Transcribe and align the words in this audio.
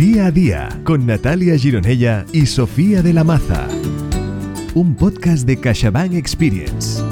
Día 0.00 0.28
a 0.28 0.30
día 0.30 0.80
con 0.82 1.04
Natalia 1.04 1.58
Gironella 1.58 2.24
y 2.32 2.46
Sofía 2.46 3.02
de 3.02 3.12
la 3.12 3.22
Maza. 3.22 3.68
Un 4.74 4.96
podcast 4.96 5.46
de 5.46 5.60
CaixaBank 5.60 6.14
Experience. 6.14 7.04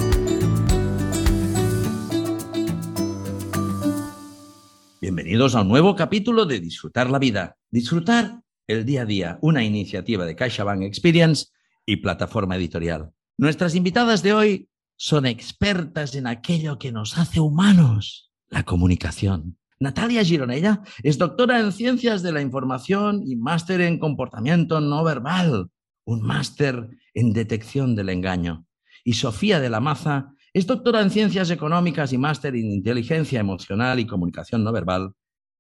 Bienvenidos 5.03 5.55
a 5.55 5.61
un 5.61 5.69
nuevo 5.69 5.95
capítulo 5.95 6.47
de 6.47 6.61
Disfrutar 6.61 7.11
la 7.11 7.19
vida. 7.19 7.59
Disfrutar 7.71 8.41
el 8.67 8.87
día 8.87 9.03
a 9.03 9.05
día, 9.05 9.39
una 9.43 9.63
iniciativa 9.63 10.25
de 10.25 10.35
CaixaBank 10.35 10.85
Experience 10.85 11.49
y 11.85 11.97
plataforma 11.97 12.57
editorial. 12.57 13.11
Nuestras 13.37 13.75
invitadas 13.75 14.23
de 14.23 14.33
hoy 14.33 14.71
son 14.97 15.27
expertas 15.27 16.15
en 16.15 16.27
aquello 16.27 16.79
que 16.79 16.91
nos 16.91 17.19
hace 17.19 17.39
humanos, 17.39 18.33
la 18.49 18.63
comunicación. 18.63 19.59
Natalia 19.81 20.25
Gironella 20.25 20.83
es 21.05 21.19
doctora 21.19 21.61
en 21.61 21.71
Ciencias 21.71 22.23
de 22.23 22.33
la 22.33 22.41
Información 22.41 23.23
y 23.25 23.37
máster 23.37 23.81
en 23.81 24.01
Comportamiento 24.01 24.81
No 24.81 25.05
Verbal, 25.05 25.71
un 26.05 26.23
máster 26.23 26.89
en 27.15 27.33
Detección 27.33 27.95
del 27.95 28.09
Engaño. 28.09 28.67
Y 29.05 29.13
Sofía 29.13 29.61
de 29.61 29.71
la 29.71 29.79
Maza 29.79 30.35
es 30.53 30.67
doctora 30.67 31.01
en 31.01 31.11
Ciencias 31.11 31.51
Económicas 31.51 32.13
y 32.13 32.19
máster 32.19 32.57
en 32.57 32.73
Inteligencia 32.73 33.39
Emocional 33.39 34.01
y 34.01 34.07
Comunicación 34.07 34.65
No 34.65 34.73
Verbal 34.73 35.13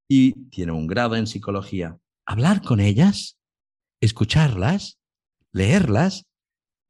y 0.08 0.32
tiene 0.48 0.72
un 0.72 0.88
grado 0.88 1.14
en 1.14 1.28
Psicología. 1.28 1.96
Hablar 2.26 2.62
con 2.62 2.80
ellas, 2.80 3.38
escucharlas, 4.00 4.98
leerlas, 5.52 6.26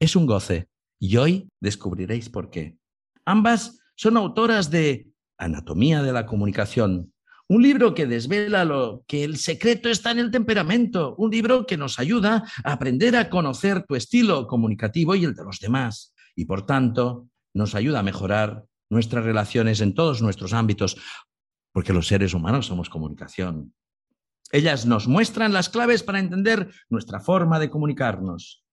es 0.01 0.17
un 0.17 0.25
goce. 0.25 0.69
Y 0.99 1.19
hoy 1.19 1.51
descubriréis 1.61 2.31
por 2.31 2.49
qué. 2.49 2.79
Ambas 3.27 3.81
son 3.97 4.17
autoras 4.17 4.71
de 4.71 5.11
Anatomía 5.37 6.03
de 6.03 6.13
la 6.13 6.25
Comunicación, 6.25 7.13
un 7.49 7.63
libro 7.63 7.95
que 7.95 8.07
desvela 8.07 8.65
lo 8.65 9.05
que 9.07 9.25
el 9.25 9.39
secreto 9.39 9.89
está 9.89 10.11
en 10.11 10.19
el 10.19 10.31
temperamento, 10.31 11.15
un 11.17 11.31
libro 11.31 11.67
que 11.67 11.79
nos 11.79 11.99
ayuda 11.99 12.45
a 12.63 12.73
aprender 12.73 13.17
a 13.17 13.31
conocer 13.31 13.85
tu 13.85 13.95
estilo 13.95 14.47
comunicativo 14.47 15.15
y 15.15 15.25
el 15.25 15.35
de 15.35 15.45
los 15.45 15.59
demás, 15.59 16.15
y 16.37 16.45
por 16.45 16.67
tanto 16.67 17.29
nos 17.55 17.75
ayuda 17.75 18.01
a 18.01 18.03
mejorar 18.03 18.65
nuestras 18.91 19.25
relaciones 19.25 19.81
en 19.81 19.95
todos 19.95 20.21
nuestros 20.21 20.53
ámbitos, 20.53 20.97
porque 21.73 21.93
los 21.93 22.07
seres 22.07 22.35
humanos 22.35 22.67
somos 22.67 22.91
comunicación. 22.91 23.75
Ellas 24.53 24.87
nos 24.87 25.09
muestran 25.09 25.53
las 25.53 25.69
claves 25.69 26.03
para 26.03 26.19
entender 26.19 26.71
nuestra 26.89 27.21
forma 27.21 27.59
de 27.59 27.71
comunicarnos 27.71 28.65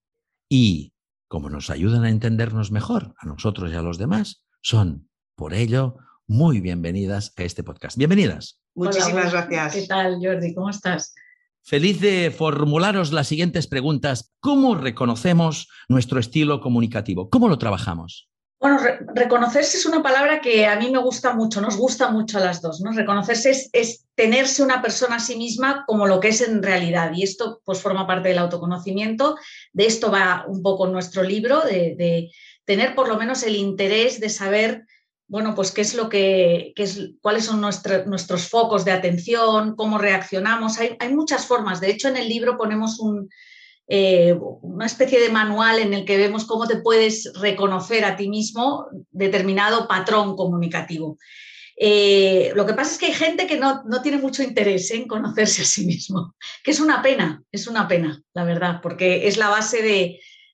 y 0.49 0.93
como 1.27 1.49
nos 1.49 1.69
ayudan 1.69 2.03
a 2.03 2.09
entendernos 2.09 2.71
mejor 2.71 3.13
a 3.17 3.25
nosotros 3.25 3.71
y 3.71 3.75
a 3.75 3.81
los 3.81 3.97
demás, 3.97 4.45
son, 4.61 5.09
por 5.35 5.53
ello, 5.53 5.97
muy 6.27 6.61
bienvenidas 6.61 7.33
a 7.37 7.43
este 7.43 7.63
podcast. 7.63 7.97
Bienvenidas. 7.97 8.59
Muchísimas 8.73 9.31
gracias. 9.31 9.73
¿Qué 9.73 9.87
tal, 9.87 10.19
Jordi? 10.21 10.53
¿Cómo 10.53 10.69
estás? 10.69 11.13
Feliz 11.63 11.99
de 11.99 12.29
formularos 12.29 13.11
las 13.11 13.27
siguientes 13.27 13.67
preguntas. 13.67 14.31
¿Cómo 14.39 14.75
reconocemos 14.75 15.67
nuestro 15.89 16.19
estilo 16.19 16.61
comunicativo? 16.61 17.29
¿Cómo 17.29 17.47
lo 17.47 17.57
trabajamos? 17.57 18.29
Bueno, 18.59 18.79
reconocerse 19.13 19.77
es 19.77 19.85
una 19.85 20.01
palabra 20.01 20.41
que 20.41 20.65
a 20.65 20.75
mí 20.77 20.89
me 20.89 20.97
gusta 20.97 21.33
mucho, 21.33 21.61
nos 21.61 21.77
gusta 21.77 22.09
mucho 22.09 22.37
a 22.37 22.41
las 22.41 22.61
dos, 22.61 22.81
¿no? 22.81 22.91
Reconocerse 22.93 23.69
es, 23.71 24.05
tenerse 24.15 24.63
una 24.63 24.81
persona 24.81 25.17
a 25.17 25.19
sí 25.19 25.35
misma 25.35 25.83
como 25.85 26.07
lo 26.07 26.19
que 26.19 26.29
es 26.29 26.41
en 26.41 26.63
realidad 26.63 27.11
y 27.13 27.23
esto 27.23 27.61
pues 27.65 27.81
forma 27.81 28.07
parte 28.07 28.29
del 28.29 28.37
autoconocimiento. 28.37 29.37
De 29.73 29.85
esto 29.85 30.09
va 30.09 30.45
un 30.47 30.63
poco 30.63 30.87
nuestro 30.87 31.21
libro, 31.21 31.61
de, 31.61 32.31
tener 32.63 32.95
por 32.95 33.07
lo 33.07 33.17
menos 33.17 33.43
el 33.43 33.55
interés 33.55 34.19
de 34.19 34.29
saber, 34.29 34.85
bueno, 35.27 35.55
pues 35.55 35.71
qué 35.71 35.81
es 35.81 35.95
lo 35.95 36.09
que, 36.09 36.73
es, 36.75 37.11
cuáles 37.21 37.45
son 37.45 37.61
nuestros 37.61 38.47
focos 38.47 38.85
de 38.85 38.91
atención, 38.91 39.75
cómo 39.75 39.97
reaccionamos. 39.97 40.77
hay 40.77 41.13
muchas 41.13 41.45
formas. 41.45 41.81
De 41.81 41.89
hecho, 41.89 42.07
en 42.07 42.17
el 42.17 42.29
libro 42.29 42.57
ponemos 42.57 42.99
un, 42.99 43.29
eh, 43.87 44.35
una 44.61 44.87
especie 44.87 45.19
de 45.19 45.29
manual 45.29 45.77
en 45.77 45.93
el 45.93 46.05
que 46.05 46.17
vemos 46.17 46.45
cómo 46.45 46.67
te 46.67 46.77
puedes 46.77 47.31
reconocer 47.39 48.03
a 48.03 48.15
ti 48.15 48.27
mismo 48.27 48.87
determinado 49.11 49.87
patrón 49.87 50.35
comunicativo. 50.35 51.17
Eh, 51.77 52.51
lo 52.55 52.65
que 52.65 52.73
pasa 52.73 52.93
es 52.93 52.97
que 52.97 53.05
hay 53.07 53.13
gente 53.13 53.45
que 53.45 53.57
no, 53.57 53.83
tiene 54.01 54.17
mucho 54.17 54.41
interés 54.41 54.89
en 54.91 55.07
conocerse 55.07 55.61
a 55.61 55.65
sí 55.65 55.85
mismo, 55.85 56.33
que 56.63 56.71
es 56.71 56.79
una 56.79 57.03
pena, 57.03 57.43
es 57.51 57.67
una 57.67 57.87
pena, 57.87 58.23
la 58.33 58.43
verdad, 58.43 58.79
porque 58.81 59.27
es 59.27 59.37
la 59.37 59.49
base 59.49 59.83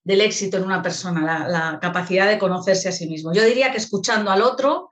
del 0.04 0.22
éxito 0.22 0.58
en 0.58 0.64
una 0.64 0.82
persona, 0.82 1.48
la, 1.48 1.80
capacidad 1.80 2.28
de 2.28 2.40
conocerse 2.40 2.90
a 2.90 2.92
sí 2.92 3.08
mismo. 3.08 3.34
Yo 3.34 3.44
diría 3.44 3.72
que 3.72 3.78
escuchando 3.78 4.32
al 4.32 4.42
otro, 4.42 4.90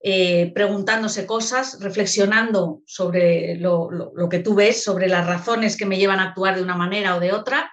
eh, 0.00 0.52
preguntándose 0.54 1.26
cosas, 1.26 1.78
reflexionando 1.80 2.82
sobre 2.86 3.56
lo, 3.56 3.90
que 4.30 4.38
tú 4.38 4.54
ves, 4.54 4.82
sobre 4.82 5.08
las 5.08 5.26
razones 5.26 5.76
que 5.76 5.86
me 5.86 5.98
llevan 5.98 6.20
a 6.20 6.30
actuar 6.30 6.56
de 6.56 6.62
una 6.62 6.76
manera 6.76 7.16
o 7.16 7.20
de 7.20 7.32
otra, 7.32 7.70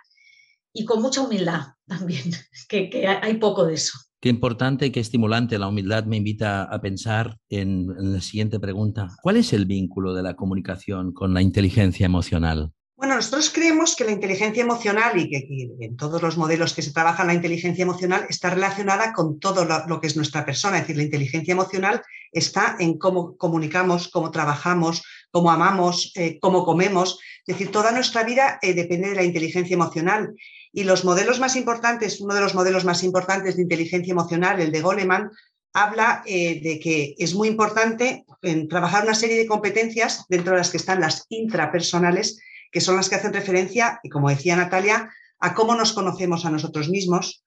y 0.74 0.86
con 0.86 1.02
mucha 1.02 1.22
humildad 1.22 1.62
también, 1.88 2.32
que, 2.68 3.08
hay 3.08 3.36
poco 3.36 3.66
de 3.66 3.76
eso. 3.76 3.98
Qué 4.20 4.30
importante 4.30 4.88
y 4.88 4.92
qué 4.92 5.00
estimulante 5.00 5.60
la 5.60 5.68
humildad 5.68 6.06
me 6.06 6.18
invita 6.18 6.64
a 6.64 6.82
pensar 6.82 7.38
en, 7.48 7.88
la 8.14 8.22
siguiente 8.22 8.60
pregunta. 8.60 9.10
¿Cuál 9.22 9.38
es 9.38 9.54
el 9.54 9.66
vínculo 9.66 10.16
de 10.16 10.24
la 10.24 10.36
comunicación 10.36 11.14
con 11.14 11.34
la 11.34 11.44
inteligencia 11.44 12.08
emocional? 12.08 12.72
Bueno, 12.98 13.16
nosotros 13.16 13.50
creemos 13.50 13.94
que 13.94 14.06
la 14.06 14.12
inteligencia 14.12 14.64
emocional 14.64 15.20
y 15.20 15.30
que, 15.30 15.76
en 15.82 15.98
todos 15.98 16.22
los 16.22 16.38
modelos 16.38 16.74
que 16.74 16.82
se 16.82 16.94
trabaja 16.94 17.26
la 17.26 17.34
inteligencia 17.34 17.84
emocional 17.84 18.26
está 18.30 18.50
relacionada 18.52 19.12
con 19.12 19.38
todo 19.38 19.66
lo, 19.66 20.00
que 20.00 20.08
es 20.08 20.16
nuestra 20.16 20.46
persona. 20.46 20.78
Es 20.78 20.84
decir, 20.84 20.96
la 20.96 21.04
inteligencia 21.04 21.52
emocional 21.52 22.02
está 22.32 22.78
en 22.80 22.98
cómo 22.98 23.36
comunicamos, 23.36 24.08
cómo 24.08 24.32
trabajamos, 24.32 25.04
cómo 25.30 25.52
amamos, 25.52 26.14
eh, 26.16 26.40
cómo 26.40 26.64
comemos. 26.64 27.20
Es 27.46 27.58
decir, 27.58 27.70
toda 27.70 27.92
nuestra 27.92 28.24
vida 28.24 28.60
eh, 28.62 28.74
depende 28.74 29.10
de 29.10 29.16
la 29.16 29.24
inteligencia 29.24 29.74
emocional. 29.74 30.34
Y 30.72 30.86
los 30.86 31.04
modelos 31.04 31.42
más 31.42 31.58
importantes, 31.58 32.22
uno 32.22 32.34
de 32.34 32.42
los 32.42 32.56
modelos 32.56 32.86
más 32.86 33.04
importantes 33.04 33.58
de 33.58 33.64
inteligencia 33.64 34.14
emocional, 34.14 34.62
el 34.62 34.72
de 34.72 34.82
Goleman, 34.82 35.32
habla 35.74 36.24
eh, 36.26 36.62
de 36.62 36.80
que 36.80 37.14
es 37.18 37.36
muy 37.36 37.50
importante 37.50 38.24
trabajar 38.70 39.04
una 39.04 39.16
serie 39.16 39.38
de 39.38 39.48
competencias 39.48 40.24
dentro 40.30 40.54
de 40.54 40.60
las 40.60 40.70
que 40.70 40.78
están 40.78 41.02
las 41.02 41.26
intrapersonales 41.28 42.40
que 42.72 42.82
son 42.82 42.96
las 42.96 43.10
que 43.10 43.16
hacen 43.16 43.34
referencia, 43.34 44.00
y 44.04 44.10
como 44.10 44.30
decía 44.30 44.56
Natalia, 44.56 45.10
a 45.40 45.54
cómo 45.54 45.76
nos 45.76 45.94
conocemos 45.94 46.46
a 46.46 46.50
nosotros 46.50 46.90
mismos, 46.90 47.44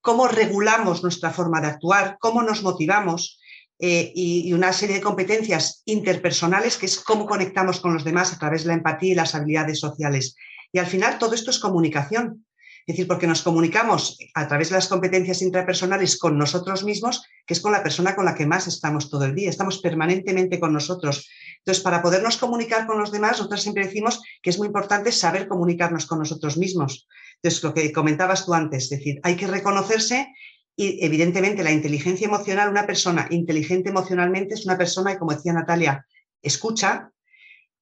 cómo 0.00 0.28
regulamos 0.28 1.02
nuestra 1.02 1.30
forma 1.30 1.60
de 1.60 1.68
actuar, 1.68 2.16
cómo 2.20 2.42
nos 2.42 2.62
motivamos 2.62 3.38
eh, 3.78 4.12
y, 4.14 4.52
una 4.52 4.72
serie 4.72 4.96
de 4.96 5.02
competencias 5.02 5.82
interpersonales, 5.86 6.76
que 6.76 6.86
es 6.86 7.00
cómo 7.00 7.26
conectamos 7.26 7.80
con 7.80 7.94
los 7.94 8.04
demás 8.04 8.32
a 8.32 8.38
través 8.38 8.62
de 8.62 8.68
la 8.68 8.74
empatía 8.74 9.12
y 9.12 9.14
las 9.14 9.34
habilidades 9.34 9.80
sociales. 9.80 10.36
Y 10.70 10.78
al 10.78 10.86
final 10.86 11.18
todo 11.18 11.34
esto 11.34 11.50
es 11.50 11.58
comunicación. 11.58 12.44
Es 12.90 12.96
decir, 12.96 13.06
porque 13.06 13.28
nos 13.28 13.42
comunicamos 13.42 14.18
a 14.34 14.48
través 14.48 14.70
de 14.70 14.74
las 14.74 14.88
competencias 14.88 15.42
intrapersonales 15.42 16.18
con 16.18 16.36
nosotros 16.36 16.82
mismos, 16.82 17.22
que 17.46 17.54
es 17.54 17.60
con 17.60 17.70
la 17.70 17.84
persona 17.84 18.16
con 18.16 18.24
la 18.24 18.34
que 18.34 18.46
más 18.46 18.66
estamos 18.66 19.08
todo 19.08 19.26
el 19.26 19.36
día, 19.36 19.48
estamos 19.48 19.78
permanentemente 19.78 20.58
con 20.58 20.72
nosotros. 20.72 21.30
Entonces, 21.58 21.84
para 21.84 22.02
podernos 22.02 22.36
comunicar 22.36 22.88
con 22.88 22.98
los 22.98 23.12
demás, 23.12 23.38
nosotros 23.38 23.62
siempre 23.62 23.86
decimos 23.86 24.20
que 24.42 24.50
es 24.50 24.58
muy 24.58 24.66
importante 24.66 25.12
saber 25.12 25.46
comunicarnos 25.46 26.04
con 26.06 26.18
nosotros 26.18 26.56
mismos. 26.56 27.06
Entonces, 27.36 27.62
lo 27.62 27.72
que 27.72 27.92
comentabas 27.92 28.44
tú 28.44 28.54
antes, 28.54 28.82
es 28.82 28.90
decir, 28.90 29.20
hay 29.22 29.36
que 29.36 29.46
reconocerse 29.46 30.26
y 30.74 30.98
evidentemente 31.04 31.62
la 31.62 31.70
inteligencia 31.70 32.26
emocional, 32.26 32.70
una 32.70 32.88
persona 32.88 33.28
inteligente 33.30 33.90
emocionalmente 33.90 34.54
es 34.54 34.64
una 34.64 34.76
persona 34.76 35.12
que, 35.12 35.20
como 35.20 35.32
decía 35.32 35.52
Natalia, 35.52 36.04
escucha, 36.42 37.12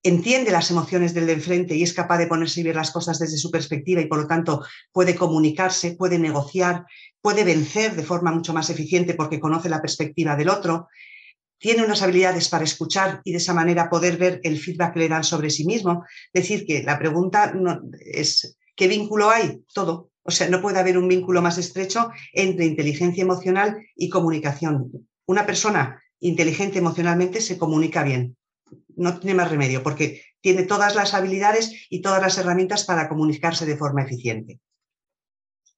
entiende 0.09 0.51
las 0.51 0.71
emociones 0.71 1.15
del 1.15 1.27
de 1.27 1.35
enfrente 1.35 1.75
y 1.75 1.83
es 1.83 1.93
capaz 1.93 2.19
de 2.19 2.27
ponerse 2.27 2.61
y 2.61 2.65
ver 2.65 2.77
las 2.77 2.91
cosas 2.91 3.19
desde 3.19 3.37
su 3.37 3.51
perspectiva 3.51 4.01
y 4.01 4.07
por 4.07 4.19
lo 4.19 4.27
tanto 4.27 4.65
puede 4.93 5.15
comunicarse, 5.15 5.97
puede 5.97 6.19
negociar, 6.19 6.85
puede 7.21 7.45
vencer 7.45 7.95
de 7.95 8.03
forma 8.03 8.33
mucho 8.33 8.53
más 8.53 8.71
eficiente 8.71 9.15
porque 9.15 9.41
conoce 9.41 9.69
la 9.69 9.81
perspectiva 9.81 10.37
del 10.37 10.49
otro, 10.49 10.89
tiene 11.59 11.85
unas 11.85 12.03
habilidades 12.03 12.49
para 12.49 12.65
escuchar 12.65 13.21
y 13.25 13.33
de 13.33 13.39
esa 13.39 13.53
manera 13.53 13.91
poder 13.91 14.17
ver 14.17 14.41
el 14.45 14.59
feedback 14.59 14.95
que 14.95 15.01
le 15.01 15.09
dan 15.09 15.25
sobre 15.25 15.51
sí 15.51 15.65
mismo. 15.65 16.05
Decir 16.33 16.65
que 16.65 16.83
la 16.85 16.99
pregunta 16.99 17.53
es, 18.01 18.57
¿qué 18.77 18.87
vínculo 18.87 19.31
hay? 19.31 19.61
Todo. 19.75 20.11
O 20.23 20.31
sea, 20.31 20.49
no 20.49 20.63
puede 20.63 20.79
haber 20.79 20.97
un 20.97 21.09
vínculo 21.09 21.43
más 21.43 21.59
estrecho 21.59 22.11
entre 22.33 22.67
inteligencia 22.67 23.23
emocional 23.23 23.85
y 23.97 24.09
comunicación. 24.09 25.09
Una 25.27 25.45
persona 25.45 26.01
inteligente 26.21 26.79
emocionalmente 26.79 27.41
se 27.41 27.59
comunica 27.59 28.05
bien 28.05 28.38
no 28.99 29.19
tiene 29.19 29.35
más 29.35 29.51
remedio 29.51 29.83
porque 29.83 30.23
tiene 30.41 30.65
todas 30.65 30.95
las 30.95 31.15
habilidades 31.15 31.87
y 31.89 32.03
todas 32.03 32.21
las 32.21 32.37
herramientas 32.39 32.85
para 32.85 33.09
comunicarse 33.09 33.67
de 33.67 33.77
forma 33.77 34.03
eficiente. 34.03 34.61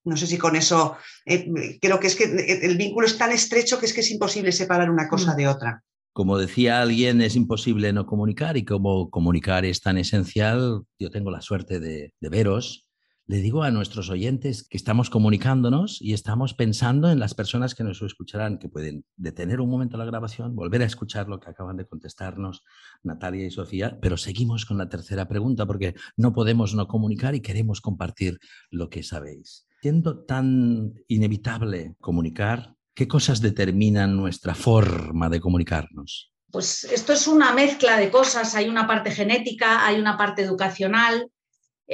No 0.05 0.17
sé 0.17 0.27
si 0.27 0.39
con 0.39 0.57
eso, 0.57 0.97
eh, 1.27 1.79
creo 1.81 2.01
que 2.01 2.07
es 2.07 2.17
que 2.17 2.25
el 2.25 2.77
vínculo 2.79 3.07
es 3.07 3.19
tan 3.19 3.33
estrecho 3.33 3.79
que 3.79 3.87
es 3.87 3.93
que 3.93 4.01
es 4.01 4.11
imposible 4.11 4.51
separar 4.51 4.91
una 4.91 5.09
cosa 5.09 5.35
mm. 5.35 5.37
de 5.37 5.49
otra. 5.49 5.85
Como 6.13 6.39
decía 6.39 6.81
alguien, 6.81 7.21
es 7.21 7.37
imposible 7.37 7.93
no 7.93 8.07
comunicar 8.07 8.57
y 8.57 8.65
como 8.65 9.11
comunicar 9.11 9.65
es 9.65 9.81
tan 9.81 9.97
esencial, 9.97 10.83
yo 10.99 11.11
tengo 11.11 11.31
la 11.31 11.41
suerte 11.41 11.79
de, 11.79 12.13
veros, 12.21 12.87
le 13.31 13.41
digo 13.41 13.63
a 13.63 13.71
nuestros 13.71 14.11
oyentes 14.11 14.67
que 14.67 14.77
estamos 14.77 15.09
comunicándonos 15.09 16.03
y 16.03 16.15
estamos 16.15 16.53
pensando 16.53 17.13
en 17.13 17.21
las 17.21 17.33
personas 17.33 17.77
que 17.77 17.85
nos 17.85 18.03
escucharán, 18.03 18.59
que 18.59 18.69
pueden 18.69 19.05
detener 19.17 19.61
un 19.61 19.71
momento 19.71 19.97
la 19.97 20.05
grabación, 20.05 20.57
volver 20.57 20.83
a 20.83 20.87
escuchar 20.87 21.29
lo 21.29 21.39
que 21.39 21.49
acaban 21.49 21.77
de 21.77 21.87
contestarnos 21.87 22.65
Natalia 23.05 23.47
y 23.47 23.53
Sofía, 23.53 24.01
pero 24.03 24.17
seguimos 24.17 24.67
con 24.67 24.79
la 24.79 24.89
tercera 24.89 25.29
pregunta 25.29 25.65
porque 25.65 25.95
no 26.17 26.33
podemos 26.33 26.75
no 26.75 26.89
comunicar 26.89 27.37
y 27.37 27.41
queremos 27.41 27.81
compartir 27.81 28.41
lo 28.69 28.91
que 28.91 29.05
sabéis. 29.05 29.69
Siendo 29.81 30.25
tan 30.25 30.95
inevitable 31.07 31.95
comunicar, 32.01 32.75
¿qué 32.95 33.07
cosas 33.07 33.41
determinan 33.41 34.17
nuestra 34.17 34.57
forma 34.57 35.29
de 35.29 35.39
comunicarnos? 35.39 36.33
Pues 36.51 36.83
esto 36.83 37.13
es 37.13 37.29
una 37.29 37.53
mezcla 37.53 37.97
de 37.97 38.11
cosas. 38.11 38.57
Hay 38.57 38.69
una 38.69 38.89
parte 38.89 39.13
genética, 39.13 39.87
hay 39.87 40.01
una 40.01 40.19
parte 40.19 40.43
educacional, 40.43 41.31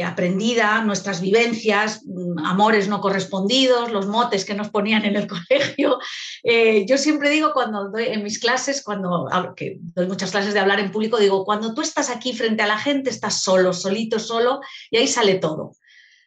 aprendida, 0.05 0.83
nuestras 0.83 1.21
vivencias, 1.21 2.03
mm, 2.05 2.39
amores 2.45 2.89
no 2.89 3.01
correspondidos, 3.01 3.93
los 3.93 4.07
motes 4.07 4.45
que 4.45 4.55
nos 4.55 4.71
ponían 4.71 5.05
en 5.05 5.17
el 5.17 5.27
colegio. 5.81 5.99
Eh, 6.43 6.85
yo 6.87 6.99
siempre 6.99 7.31
digo 7.31 7.53
cuando 7.53 7.91
doy 7.91 8.07
en 8.07 8.23
mis 8.23 8.39
clases, 8.39 8.83
cuando 8.83 9.29
doy 9.95 10.07
muchas 10.07 10.31
clases 10.31 10.55
de 10.55 10.61
hablar 10.61 10.81
en 10.81 10.93
público, 10.93 11.19
digo, 11.19 11.45
cuando 11.45 11.75
tú 11.75 11.81
estás 11.81 12.11
aquí 12.11 12.35
frente 12.35 12.63
a 12.63 12.67
la 12.67 12.79
gente, 12.79 13.11
estás 13.11 13.43
solo, 13.43 13.73
solito, 13.73 14.19
solo, 14.19 14.61
y 14.91 14.99
ahí 14.99 15.09
sale 15.09 15.37
todo. 15.37 15.73